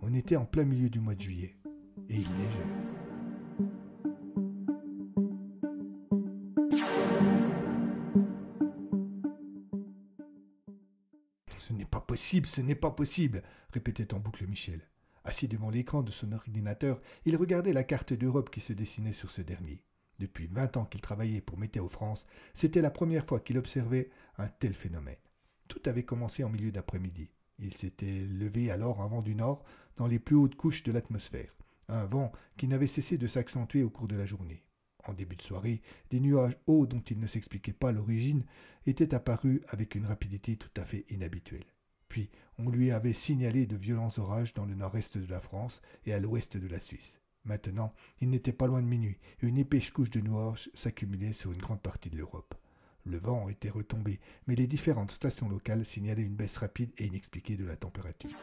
On 0.00 0.14
était 0.14 0.36
en 0.36 0.46
plein 0.46 0.64
milieu 0.64 0.88
du 0.88 0.98
mois 0.98 1.14
de 1.14 1.20
juillet, 1.20 1.54
et 2.08 2.16
il 2.16 2.28
neigeait. 2.30 2.58
Ce 11.60 11.72
n'est 11.74 11.84
pas 11.84 12.00
possible, 12.00 12.46
ce 12.46 12.62
n'est 12.62 12.74
pas 12.74 12.90
possible, 12.90 13.42
répétait 13.72 14.14
en 14.14 14.18
boucle 14.18 14.46
Michel. 14.46 14.80
Assis 15.24 15.48
devant 15.48 15.70
l'écran 15.70 16.02
de 16.02 16.10
son 16.10 16.32
ordinateur, 16.32 17.00
il 17.26 17.36
regardait 17.36 17.72
la 17.72 17.84
carte 17.84 18.12
d'Europe 18.12 18.50
qui 18.50 18.60
se 18.60 18.72
dessinait 18.72 19.12
sur 19.12 19.30
ce 19.30 19.42
dernier. 19.42 19.82
Depuis 20.18 20.46
vingt 20.46 20.76
ans 20.76 20.84
qu'il 20.84 21.00
travaillait 21.00 21.40
pour 21.40 21.58
Météo 21.58 21.88
France, 21.88 22.26
c'était 22.54 22.82
la 22.82 22.90
première 22.90 23.26
fois 23.26 23.40
qu'il 23.40 23.58
observait 23.58 24.10
un 24.38 24.48
tel 24.48 24.74
phénomène. 24.74 25.16
Tout 25.68 25.80
avait 25.86 26.04
commencé 26.04 26.44
en 26.44 26.48
milieu 26.48 26.72
d'après-midi. 26.72 27.30
Il 27.58 27.74
s'était 27.74 28.20
levé 28.20 28.70
alors 28.70 29.02
un 29.02 29.06
vent 29.06 29.22
du 29.22 29.34
nord 29.34 29.64
dans 29.96 30.06
les 30.06 30.18
plus 30.18 30.36
hautes 30.36 30.56
couches 30.56 30.82
de 30.82 30.92
l'atmosphère, 30.92 31.54
un 31.88 32.06
vent 32.06 32.32
qui 32.56 32.68
n'avait 32.68 32.86
cessé 32.86 33.18
de 33.18 33.26
s'accentuer 33.26 33.82
au 33.82 33.90
cours 33.90 34.08
de 34.08 34.16
la 34.16 34.26
journée. 34.26 34.64
En 35.06 35.12
début 35.12 35.36
de 35.36 35.42
soirée, 35.42 35.82
des 36.10 36.20
nuages 36.20 36.56
hauts 36.66 36.86
dont 36.86 37.00
il 37.00 37.20
ne 37.20 37.26
s'expliquait 37.26 37.72
pas 37.72 37.92
l'origine 37.92 38.44
étaient 38.86 39.14
apparus 39.14 39.60
avec 39.68 39.94
une 39.94 40.06
rapidité 40.06 40.56
tout 40.56 40.80
à 40.80 40.84
fait 40.84 41.04
inhabituelle. 41.10 41.64
Puis 42.10 42.28
on 42.58 42.68
lui 42.68 42.90
avait 42.90 43.14
signalé 43.14 43.66
de 43.66 43.76
violents 43.76 44.10
orages 44.18 44.52
dans 44.52 44.66
le 44.66 44.74
nord-est 44.74 45.16
de 45.16 45.30
la 45.30 45.40
France 45.40 45.80
et 46.04 46.12
à 46.12 46.20
l'ouest 46.20 46.58
de 46.58 46.66
la 46.66 46.80
Suisse. 46.80 47.20
Maintenant, 47.44 47.94
il 48.20 48.28
n'était 48.28 48.52
pas 48.52 48.66
loin 48.66 48.82
de 48.82 48.86
minuit, 48.86 49.16
et 49.40 49.46
une 49.46 49.56
épaisse 49.56 49.90
couche 49.90 50.10
de 50.10 50.20
nuages 50.20 50.70
s'accumulait 50.74 51.32
sur 51.32 51.52
une 51.52 51.60
grande 51.60 51.80
partie 51.80 52.10
de 52.10 52.18
l'Europe. 52.18 52.54
Le 53.04 53.16
vent 53.16 53.48
était 53.48 53.70
retombé, 53.70 54.18
mais 54.46 54.56
les 54.56 54.66
différentes 54.66 55.12
stations 55.12 55.48
locales 55.48 55.86
signalaient 55.86 56.22
une 56.22 56.34
baisse 56.34 56.58
rapide 56.58 56.90
et 56.98 57.06
inexpliquée 57.06 57.56
de 57.56 57.64
la 57.64 57.76
température. 57.76 58.36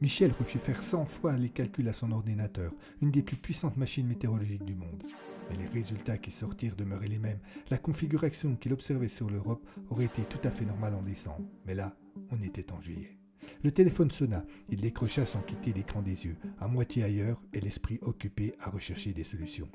Michel 0.00 0.32
refut 0.38 0.58
faire 0.58 0.82
cent 0.82 1.06
fois 1.06 1.36
les 1.36 1.50
calculs 1.50 1.88
à 1.88 1.94
son 1.94 2.12
ordinateur, 2.12 2.72
une 3.00 3.10
des 3.10 3.22
plus 3.22 3.36
puissantes 3.36 3.78
machines 3.78 4.06
météorologiques 4.06 4.64
du 4.64 4.74
monde. 4.74 5.02
Mais 5.50 5.56
les 5.56 5.68
résultats 5.68 6.18
qui 6.18 6.30
sortirent 6.30 6.76
demeuraient 6.76 7.08
les 7.08 7.18
mêmes. 7.18 7.40
La 7.70 7.78
configuration 7.78 8.56
qu'il 8.56 8.72
observait 8.72 9.08
sur 9.08 9.28
l'Europe 9.28 9.66
aurait 9.90 10.04
été 10.04 10.22
tout 10.22 10.38
à 10.44 10.50
fait 10.50 10.64
normale 10.64 10.94
en 10.94 11.02
décembre. 11.02 11.44
Mais 11.66 11.74
là, 11.74 11.96
on 12.30 12.40
était 12.42 12.72
en 12.72 12.80
juillet. 12.80 13.18
Le 13.62 13.72
téléphone 13.72 14.10
sonna. 14.10 14.44
Il 14.68 14.80
décrocha 14.80 15.26
sans 15.26 15.40
quitter 15.40 15.72
l'écran 15.72 16.02
des 16.02 16.24
yeux, 16.26 16.36
à 16.60 16.68
moitié 16.68 17.04
ailleurs 17.04 17.42
et 17.52 17.60
l'esprit 17.60 17.98
occupé 18.02 18.54
à 18.60 18.70
rechercher 18.70 19.12
des 19.12 19.24
solutions. 19.24 19.68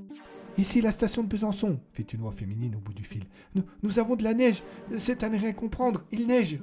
Ici 0.57 0.79
la 0.79 0.93
station 0.93 1.23
de 1.23 1.27
Besançon, 1.27 1.81
fit 1.91 2.03
une 2.03 2.21
voix 2.21 2.31
féminine 2.31 2.75
au 2.75 2.79
bout 2.79 2.93
du 2.93 3.03
fil. 3.03 3.25
Nous, 3.53 3.63
nous 3.83 3.99
avons 3.99 4.15
de 4.15 4.23
la 4.23 4.33
neige. 4.33 4.63
C'est 4.97 5.23
à 5.23 5.29
ne 5.29 5.37
rien 5.37 5.51
comprendre. 5.51 6.03
Il 6.11 6.27
neige. 6.27 6.59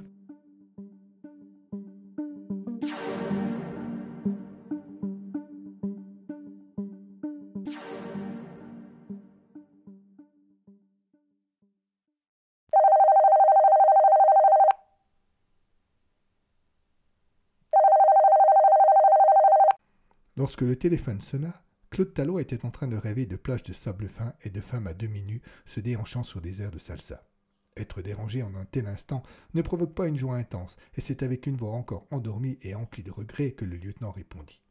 Lorsque 20.43 20.59
le 20.63 20.75
téléphone 20.75 21.21
sonna, 21.21 21.63
Claude 21.89 22.13
Talot 22.13 22.37
était 22.37 22.65
en 22.65 22.69
train 22.69 22.89
de 22.89 22.97
rêver 22.97 23.25
de 23.25 23.37
plages 23.37 23.63
de 23.63 23.71
sable 23.71 24.09
fin 24.09 24.33
et 24.43 24.49
de 24.49 24.59
femmes 24.59 24.87
à 24.87 24.93
demi 24.93 25.23
nues 25.23 25.41
se 25.65 25.79
déhanchant 25.79 26.23
sur 26.23 26.41
des 26.41 26.61
airs 26.61 26.69
de 26.69 26.79
salsa. 26.79 27.25
Être 27.77 28.01
dérangé 28.01 28.43
en 28.43 28.53
un 28.55 28.65
tel 28.65 28.87
instant 28.87 29.23
ne 29.53 29.61
provoque 29.61 29.95
pas 29.95 30.09
une 30.09 30.17
joie 30.17 30.35
intense, 30.35 30.75
et 30.95 30.99
c'est 30.99 31.23
avec 31.23 31.47
une 31.47 31.55
voix 31.55 31.71
encore 31.71 32.07
endormie 32.11 32.57
et 32.61 32.75
emplie 32.75 33.03
de 33.03 33.11
regrets 33.11 33.53
que 33.53 33.63
le 33.63 33.77
lieutenant 33.77 34.11
répondit. 34.11 34.61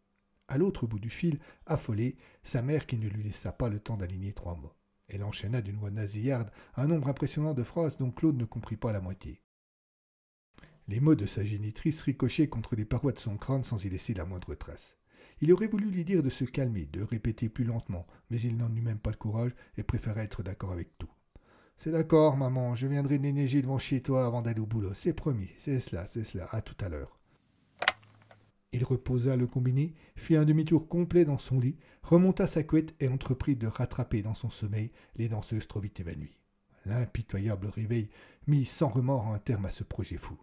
À 0.47 0.59
l'autre 0.59 0.87
bout 0.87 0.99
du 0.99 1.09
fil, 1.09 1.39
affolée, 1.65 2.19
sa 2.43 2.61
mère 2.61 2.87
qui 2.87 2.99
ne 2.99 3.09
lui 3.09 3.23
laissa 3.23 3.51
pas 3.51 3.71
le 3.71 3.81
temps 3.81 3.97
d'aligner 3.97 4.35
trois 4.35 4.57
mots. 4.57 4.75
Elle 5.09 5.25
enchaîna 5.25 5.63
d'une 5.63 5.79
voix 5.79 5.91
nasillarde 5.91 6.51
un 6.77 6.87
nombre 6.87 7.09
impressionnant 7.09 7.55
de 7.55 7.63
phrases 7.63 7.97
dont 7.97 8.11
Claude 8.11 8.37
ne 8.37 8.45
comprit 8.45 8.77
pas 8.77 8.93
la 8.93 9.01
moitié. 9.01 9.41
Les 10.87 11.01
mots 11.01 11.15
de 11.15 11.25
sa 11.25 11.43
génitrice 11.45 12.03
ricochaient 12.03 12.51
contre 12.51 12.77
les 12.77 12.85
parois 12.85 13.13
de 13.13 13.19
son 13.19 13.39
crâne 13.39 13.65
sans 13.65 13.83
y 13.87 13.89
laisser 13.89 14.13
la 14.13 14.27
moindre 14.27 14.55
trace. 14.55 14.99
Il 15.41 15.53
aurait 15.53 15.67
voulu 15.67 15.91
lui 15.91 16.05
dire 16.05 16.23
de 16.23 16.31
se 16.31 16.45
calmer, 16.45 16.89
de 16.93 17.03
répéter 17.03 17.49
plus 17.49 17.65
lentement, 17.65 18.07
mais 18.31 18.41
il 18.41 18.57
n'en 18.57 18.73
eut 18.75 18.83
même 18.83 18.99
pas 18.99 19.11
le 19.11 19.17
courage 19.17 19.53
et 19.77 19.83
préféra 19.83 20.23
être 20.23 20.43
d'accord 20.43 20.73
avec 20.73 20.97
tout. 20.99 21.11
C'est 21.79 21.91
d'accord, 21.91 22.37
maman, 22.37 22.77
je 22.77 22.87
viendrai 22.87 23.19
déneiger 23.19 23.61
devant 23.61 23.79
chez 23.79 24.03
toi 24.03 24.25
avant 24.25 24.43
d'aller 24.43 24.61
au 24.61 24.67
boulot. 24.67 24.95
C'est 24.95 25.13
promis, 25.13 25.51
c'est 25.59 25.81
cela, 25.81 26.07
c'est 26.07 26.25
cela, 26.25 26.47
à 26.53 26.63
tout 26.63 26.77
à 26.85 26.89
l'heure. 26.89 27.19
Il 28.73 28.85
reposa 28.85 29.37
le 29.37 29.47
combiné, 29.47 29.95
fit 30.17 30.37
un 30.37 30.45
demi-tour 30.45 30.89
complet 30.89 31.25
dans 31.25 31.39
son 31.39 31.61
lit, 31.61 31.77
remonta 32.03 32.47
sa 32.47 32.63
couette 32.63 32.95
et 33.01 33.09
entreprit 33.09 33.57
de 33.57 33.67
rattraper 33.67 34.23
dans 34.23 34.35
son 34.35 34.49
sommeil 34.49 34.93
les 35.17 35.29
danseuses 35.29 35.69
trop 35.69 35.81
vite 35.81 36.01
évanouies. 36.01 36.39
L'impitoyable 36.87 37.67
réveil 37.67 38.09
mit 38.47 38.65
sans 38.65 38.89
remords 38.89 39.27
un 39.29 39.39
terme 39.39 39.67
à 39.67 39.71
ce 39.71 39.85
projet 39.85 40.17
fou. 40.17 40.39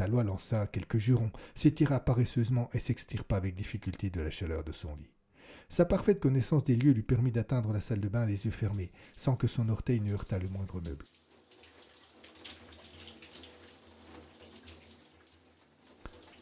Talois 0.00 0.24
lança 0.24 0.66
quelques 0.66 0.96
jurons, 0.96 1.30
s'étira 1.54 2.00
paresseusement 2.00 2.70
et 2.72 2.78
s'extirpa 2.78 3.36
avec 3.36 3.54
difficulté 3.54 4.08
de 4.08 4.22
la 4.22 4.30
chaleur 4.30 4.64
de 4.64 4.72
son 4.72 4.96
lit. 4.96 5.10
Sa 5.68 5.84
parfaite 5.84 6.20
connaissance 6.20 6.64
des 6.64 6.74
lieux 6.74 6.92
lui 6.92 7.02
permit 7.02 7.32
d'atteindre 7.32 7.74
la 7.74 7.82
salle 7.82 8.00
de 8.00 8.08
bain 8.08 8.24
les 8.24 8.46
yeux 8.46 8.50
fermés, 8.50 8.92
sans 9.18 9.36
que 9.36 9.46
son 9.46 9.68
orteil 9.68 10.00
ne 10.00 10.14
heurtât 10.14 10.38
le 10.38 10.48
moindre 10.48 10.80
meuble. 10.80 11.04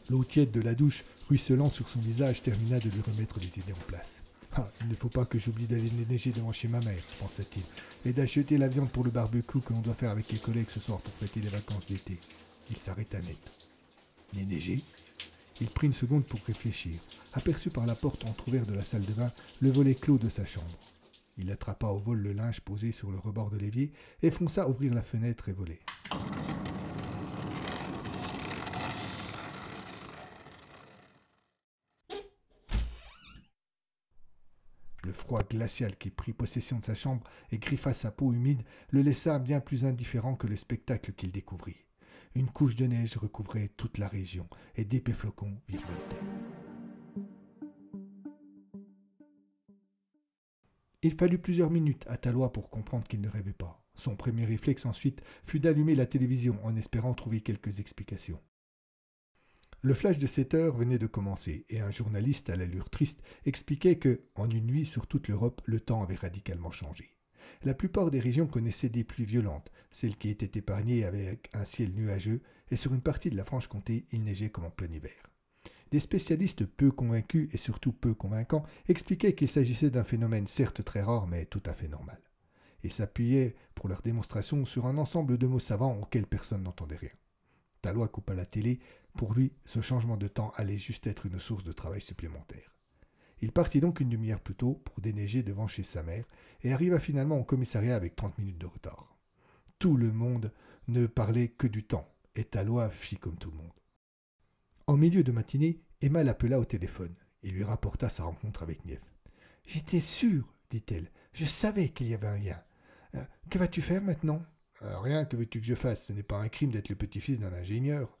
L'eau 0.09 0.23
tiède 0.23 0.51
de 0.51 0.61
la 0.61 0.73
douche, 0.73 1.03
ruisselant 1.27 1.69
sur 1.69 1.89
son 1.89 1.99
visage, 1.99 2.41
termina 2.41 2.79
de 2.79 2.89
lui 2.89 3.01
remettre 3.01 3.41
les 3.41 3.59
idées 3.59 3.73
en 3.73 3.89
place. 3.89 4.21
Ah, 4.53 4.69
il 4.79 4.87
ne 4.87 4.95
faut 4.95 5.09
pas 5.09 5.25
que 5.25 5.37
j'oublie 5.37 5.67
d'aller 5.67 5.91
neiger 6.07 6.31
devant 6.31 6.53
chez 6.53 6.69
ma 6.69 6.79
mère, 6.79 7.03
pensa-t-il, 7.19 8.09
et 8.09 8.13
d'acheter 8.13 8.57
la 8.57 8.69
viande 8.69 8.89
pour 8.89 9.03
le 9.03 9.11
barbecue 9.11 9.59
que 9.59 9.73
l'on 9.73 9.81
doit 9.81 9.95
faire 9.95 10.11
avec 10.11 10.31
les 10.31 10.39
collègues 10.39 10.69
ce 10.69 10.79
soir 10.79 11.01
pour 11.01 11.13
fêter 11.15 11.41
les 11.41 11.49
vacances 11.49 11.87
d'été. 11.87 12.17
Il 12.69 12.77
s'arrêta 12.77 13.19
net. 13.19 13.67
neiger 14.35 14.83
Il 15.59 15.67
prit 15.67 15.87
une 15.87 15.93
seconde 15.93 16.25
pour 16.25 16.39
réfléchir. 16.41 16.99
Aperçut 17.33 17.69
par 17.69 17.85
la 17.85 17.95
porte 17.95 18.25
entr'ouverte 18.25 18.67
de 18.67 18.75
la 18.75 18.83
salle 18.83 19.05
de 19.05 19.13
bain 19.13 19.31
le 19.61 19.69
volet 19.69 19.95
clos 19.95 20.17
de 20.17 20.29
sa 20.29 20.45
chambre. 20.45 20.77
Il 21.37 21.51
attrapa 21.51 21.87
au 21.87 21.99
vol 21.99 22.19
le 22.19 22.33
linge 22.33 22.61
posé 22.61 22.91
sur 22.91 23.11
le 23.11 23.17
rebord 23.17 23.49
de 23.49 23.57
l'évier 23.57 23.91
et 24.21 24.29
fonça 24.29 24.67
ouvrir 24.67 24.93
la 24.93 25.03
fenêtre 25.03 25.49
et 25.49 25.53
voler. 25.53 25.79
Le 35.03 35.13
froid 35.13 35.41
glacial 35.43 35.97
qui 35.97 36.09
prit 36.11 36.33
possession 36.33 36.79
de 36.79 36.85
sa 36.85 36.93
chambre 36.93 37.23
et 37.51 37.57
griffa 37.57 37.93
sa 37.93 38.11
peau 38.11 38.31
humide 38.31 38.61
le 38.89 39.01
laissa 39.01 39.39
bien 39.39 39.59
plus 39.59 39.85
indifférent 39.85 40.35
que 40.35 40.45
le 40.45 40.55
spectacle 40.55 41.13
qu'il 41.13 41.31
découvrit. 41.31 41.77
Une 42.35 42.49
couche 42.49 42.75
de 42.75 42.85
neige 42.85 43.17
recouvrait 43.17 43.71
toute 43.75 43.97
la 43.97 44.07
région 44.07 44.47
et 44.75 44.85
d'épais 44.85 45.13
flocons 45.13 45.59
virevoltaient. 45.67 46.15
Il 51.01 51.13
fallut 51.13 51.39
plusieurs 51.39 51.71
minutes 51.71 52.05
à 52.07 52.17
Talois 52.17 52.51
pour 52.51 52.69
comprendre 52.69 53.07
qu'il 53.07 53.21
ne 53.21 53.29
rêvait 53.29 53.53
pas. 53.53 53.83
Son 53.95 54.15
premier 54.15 54.45
réflexe 54.45 54.85
ensuite 54.85 55.21
fut 55.45 55.59
d'allumer 55.59 55.95
la 55.95 56.05
télévision 56.05 56.59
en 56.63 56.75
espérant 56.75 57.13
trouver 57.13 57.41
quelques 57.41 57.79
explications. 57.79 58.41
Le 59.81 59.93
flash 59.93 60.17
de 60.17 60.27
7 60.27 60.53
heures 60.55 60.75
venait 60.75 60.97
de 60.99 61.07
commencer 61.07 61.65
et 61.69 61.79
un 61.79 61.89
journaliste 61.89 62.49
à 62.49 62.57
l'allure 62.57 62.89
triste 62.89 63.23
expliquait 63.45 63.97
que, 63.97 64.25
en 64.35 64.49
une 64.49 64.67
nuit 64.67 64.85
sur 64.85 65.07
toute 65.07 65.29
l'Europe, 65.29 65.61
le 65.63 65.79
temps 65.79 66.03
avait 66.03 66.15
radicalement 66.15 66.71
changé. 66.71 67.18
La 67.63 67.73
plupart 67.73 68.11
des 68.11 68.19
régions 68.19 68.47
connaissaient 68.47 68.89
des 68.89 69.03
pluies 69.03 69.25
violentes, 69.25 69.71
celles 69.91 70.17
qui 70.17 70.29
étaient 70.29 70.57
épargnées 70.59 71.05
avec 71.05 71.49
un 71.53 71.65
ciel 71.65 71.91
nuageux, 71.91 72.41
et 72.71 72.75
sur 72.75 72.93
une 72.93 73.01
partie 73.01 73.29
de 73.29 73.35
la 73.35 73.43
Franche-Comté, 73.43 74.05
il 74.11 74.23
neigeait 74.23 74.49
comme 74.49 74.65
en 74.65 74.69
plein 74.69 74.91
hiver. 74.91 75.29
des 75.91 75.99
spécialistes 75.99 76.65
peu 76.65 76.91
convaincus 76.91 77.49
et 77.53 77.57
surtout 77.57 77.91
peu 77.91 78.13
convaincants 78.13 78.65
expliquaient 78.87 79.33
qu'il 79.33 79.47
s'agissait 79.47 79.89
d'un 79.89 80.03
phénomène 80.03 80.47
certes 80.47 80.83
très 80.83 81.01
rare 81.01 81.27
mais 81.27 81.45
tout 81.45 81.63
à 81.65 81.73
fait 81.73 81.87
normal, 81.87 82.21
et 82.83 82.89
s'appuyaient 82.89 83.55
pour 83.75 83.89
leur 83.89 84.01
démonstration 84.01 84.65
sur 84.65 84.85
un 84.85 84.97
ensemble 84.97 85.37
de 85.37 85.47
mots 85.47 85.59
savants 85.59 85.99
auxquels 85.99 86.27
personne 86.27 86.63
n'entendait 86.63 86.95
rien. 86.95 87.09
Talois 87.81 88.09
coupa 88.09 88.33
la 88.33 88.45
télé, 88.45 88.79
pour 89.15 89.33
lui 89.33 89.53
ce 89.65 89.81
changement 89.81 90.17
de 90.17 90.27
temps 90.27 90.51
allait 90.55 90.77
juste 90.77 91.07
être 91.07 91.25
une 91.25 91.39
source 91.39 91.63
de 91.63 91.71
travail 91.71 92.01
supplémentaire. 92.01 92.75
Il 93.41 93.51
partit 93.51 93.79
donc 93.79 93.99
une 93.99 94.09
demi-heure 94.09 94.41
plus 94.41 94.55
tôt 94.55 94.81
pour 94.85 95.01
déneiger 95.01 95.43
devant 95.43 95.67
chez 95.67 95.83
sa 95.83 96.03
mère 96.03 96.25
et 96.61 96.73
arriva 96.73 96.99
finalement 96.99 97.37
au 97.37 97.43
commissariat 97.43 97.95
avec 97.95 98.15
trente 98.15 98.37
minutes 98.37 98.57
de 98.57 98.65
retard. 98.65 99.15
Tout 99.79 99.95
le 99.95 100.11
monde 100.11 100.51
ne 100.87 101.07
parlait 101.07 101.49
que 101.49 101.67
du 101.67 101.83
temps, 101.83 102.11
et 102.35 102.43
Talois 102.43 102.89
fit 102.89 103.17
comme 103.17 103.37
tout 103.37 103.51
le 103.51 103.57
monde. 103.57 103.71
En 104.87 104.97
milieu 104.97 105.23
de 105.23 105.31
matinée, 105.31 105.79
Emma 106.01 106.23
l'appela 106.23 106.59
au 106.59 106.65
téléphone. 106.65 107.15
Il 107.43 107.53
lui 107.53 107.63
rapporta 107.63 108.09
sa 108.09 108.23
rencontre 108.23 108.63
avec 108.63 108.83
Nief. 108.85 109.01
J'étais 109.65 110.01
sûre, 110.01 110.53
dit-elle. 110.69 111.11
Je 111.31 111.45
savais 111.45 111.89
qu'il 111.89 112.07
y 112.07 112.13
avait 112.13 112.27
un 112.27 112.37
lien. 112.37 112.61
Euh, 113.15 113.23
que 113.49 113.57
vas-tu 113.57 113.81
faire 113.81 114.01
maintenant? 114.01 114.43
Euh, 114.81 114.99
Rien, 114.99 115.25
que 115.25 115.37
veux-tu 115.37 115.61
que 115.61 115.65
je 115.65 115.75
fasse? 115.75 116.07
Ce 116.07 116.13
n'est 116.13 116.23
pas 116.23 116.39
un 116.39 116.49
crime 116.49 116.71
d'être 116.71 116.89
le 116.89 116.95
petit-fils 116.95 117.39
d'un 117.39 117.53
ingénieur. 117.53 118.17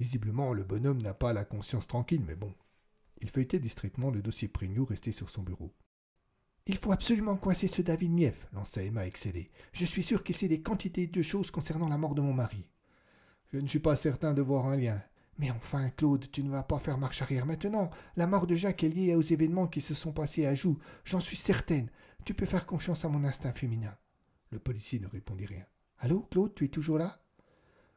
Visiblement, 0.00 0.52
le 0.52 0.64
bonhomme 0.64 1.00
n'a 1.00 1.14
pas 1.14 1.32
la 1.32 1.44
conscience 1.44 1.86
tranquille, 1.86 2.24
mais 2.26 2.36
bon. 2.36 2.52
Il 3.20 3.30
feuilletait 3.30 3.58
distraitement 3.58 4.10
le 4.10 4.22
dossier 4.22 4.48
Prignou 4.48 4.84
resté 4.84 5.12
sur 5.12 5.30
son 5.30 5.42
bureau. 5.42 5.72
Il 6.66 6.76
faut 6.76 6.92
absolument 6.92 7.36
coincer 7.36 7.66
ce 7.66 7.80
David 7.80 8.12
Nief, 8.12 8.46
lança 8.52 8.82
Emma 8.82 9.06
excédée. 9.06 9.50
Je 9.72 9.86
suis 9.86 10.02
sûr 10.02 10.22
qu'il 10.22 10.36
sait 10.36 10.48
des 10.48 10.60
quantités 10.60 11.06
de 11.06 11.22
choses 11.22 11.50
concernant 11.50 11.88
la 11.88 11.96
mort 11.96 12.14
de 12.14 12.20
mon 12.20 12.34
mari. 12.34 12.68
Je 13.52 13.58
ne 13.58 13.66
suis 13.66 13.78
pas 13.78 13.96
certain 13.96 14.34
de 14.34 14.42
voir 14.42 14.66
un 14.66 14.76
lien. 14.76 15.02
Mais 15.38 15.50
enfin, 15.50 15.88
Claude, 15.90 16.30
tu 16.30 16.42
ne 16.42 16.50
vas 16.50 16.62
pas 16.62 16.78
faire 16.78 16.98
marche 16.98 17.22
arrière 17.22 17.46
maintenant. 17.46 17.90
La 18.16 18.26
mort 18.26 18.46
de 18.46 18.54
Jacques 18.54 18.84
est 18.84 18.88
liée 18.88 19.14
aux 19.14 19.22
événements 19.22 19.68
qui 19.68 19.80
se 19.80 19.94
sont 19.94 20.12
passés 20.12 20.46
à 20.46 20.54
Joux. 20.54 20.78
J'en 21.04 21.20
suis 21.20 21.36
certaine. 21.36 21.88
Tu 22.24 22.34
peux 22.34 22.44
faire 22.44 22.66
confiance 22.66 23.04
à 23.04 23.08
mon 23.08 23.24
instinct 23.24 23.52
féminin. 23.52 23.96
Le 24.50 24.58
policier 24.58 25.00
ne 25.00 25.06
répondit 25.06 25.46
rien. 25.46 25.64
Allô, 26.00 26.26
Claude, 26.30 26.54
tu 26.54 26.64
es 26.64 26.68
toujours 26.68 26.98
là 26.98 27.20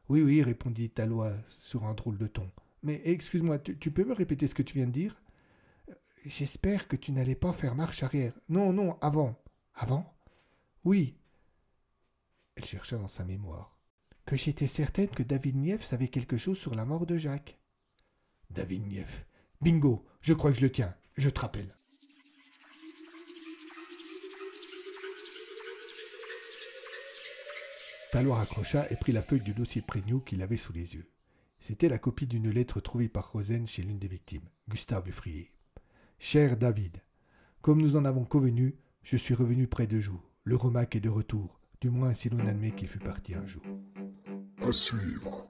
Oui, 0.08 0.22
oui, 0.22 0.42
répondit 0.42 0.88
Talois 0.88 1.34
sur 1.48 1.84
un 1.84 1.94
drôle 1.94 2.16
de 2.16 2.26
ton. 2.26 2.50
Mais 2.82 3.00
excuse-moi, 3.04 3.58
tu, 3.58 3.90
peux 3.90 4.04
me 4.04 4.12
répéter 4.12 4.48
ce 4.48 4.54
que 4.54 4.62
tu 4.62 4.74
viens 4.74 4.86
de 4.86 4.92
dire? 4.92 5.20
J'espère 6.24 6.88
que 6.88 6.96
tu 6.96 7.12
n'allais 7.12 7.34
pas 7.36 7.52
faire 7.52 7.74
marche 7.74 8.02
arrière. 8.02 8.32
Non, 8.48 8.72
non, 8.72 8.98
avant. 9.00 9.40
Avant? 9.74 10.12
Oui. 10.84 11.16
Elle 12.56 12.64
chercha 12.64 12.96
dans 12.96 13.08
sa 13.08 13.24
mémoire. 13.24 13.78
Que 14.26 14.36
j'étais 14.36 14.68
certaine 14.68 15.08
que 15.08 15.22
David 15.22 15.56
Nief 15.56 15.84
savait 15.84 16.08
quelque 16.08 16.36
chose 16.36 16.58
sur 16.58 16.74
la 16.74 16.84
mort 16.84 17.06
de 17.06 17.16
Jacques. 17.16 17.58
David 18.50 18.86
Nief. 18.86 19.26
Bingo 19.60 20.04
Je 20.20 20.34
crois 20.34 20.52
que 20.52 20.58
je 20.58 20.62
le 20.62 20.72
tiens. 20.72 20.94
Je 21.16 21.30
te 21.30 21.40
rappelle. 21.40 21.76
Taloir 28.10 28.40
accrocha 28.40 28.86
et 28.90 28.96
prit 28.96 29.12
la 29.12 29.22
feuille 29.22 29.40
du 29.40 29.54
dossier 29.54 29.80
Prégnou 29.80 30.20
qu'il 30.20 30.42
avait 30.42 30.58
sous 30.58 30.72
les 30.72 30.94
yeux. 30.94 31.08
C'était 31.62 31.88
la 31.88 31.98
copie 31.98 32.26
d'une 32.26 32.50
lettre 32.50 32.80
trouvée 32.80 33.08
par 33.08 33.30
Rosen 33.30 33.68
chez 33.68 33.82
l'une 33.82 34.00
des 34.00 34.08
victimes, 34.08 34.48
Gustave 34.68 35.06
Lefrier. 35.06 35.52
Cher 36.18 36.56
David, 36.56 36.96
comme 37.60 37.80
nous 37.80 37.94
en 37.94 38.04
avons 38.04 38.24
convenu, 38.24 38.74
je 39.04 39.16
suis 39.16 39.32
revenu 39.32 39.68
près 39.68 39.86
de 39.86 40.00
jour. 40.00 40.28
Le 40.42 40.56
remac 40.56 40.96
est 40.96 41.00
de 41.00 41.08
retour, 41.08 41.60
du 41.80 41.88
moins 41.88 42.14
si 42.14 42.30
l'on 42.30 42.44
admet 42.48 42.72
qu'il 42.72 42.88
fut 42.88 42.98
parti 42.98 43.36
un 43.36 43.46
jour. 43.46 43.62
À 44.60 44.72
suivre. 44.72 45.48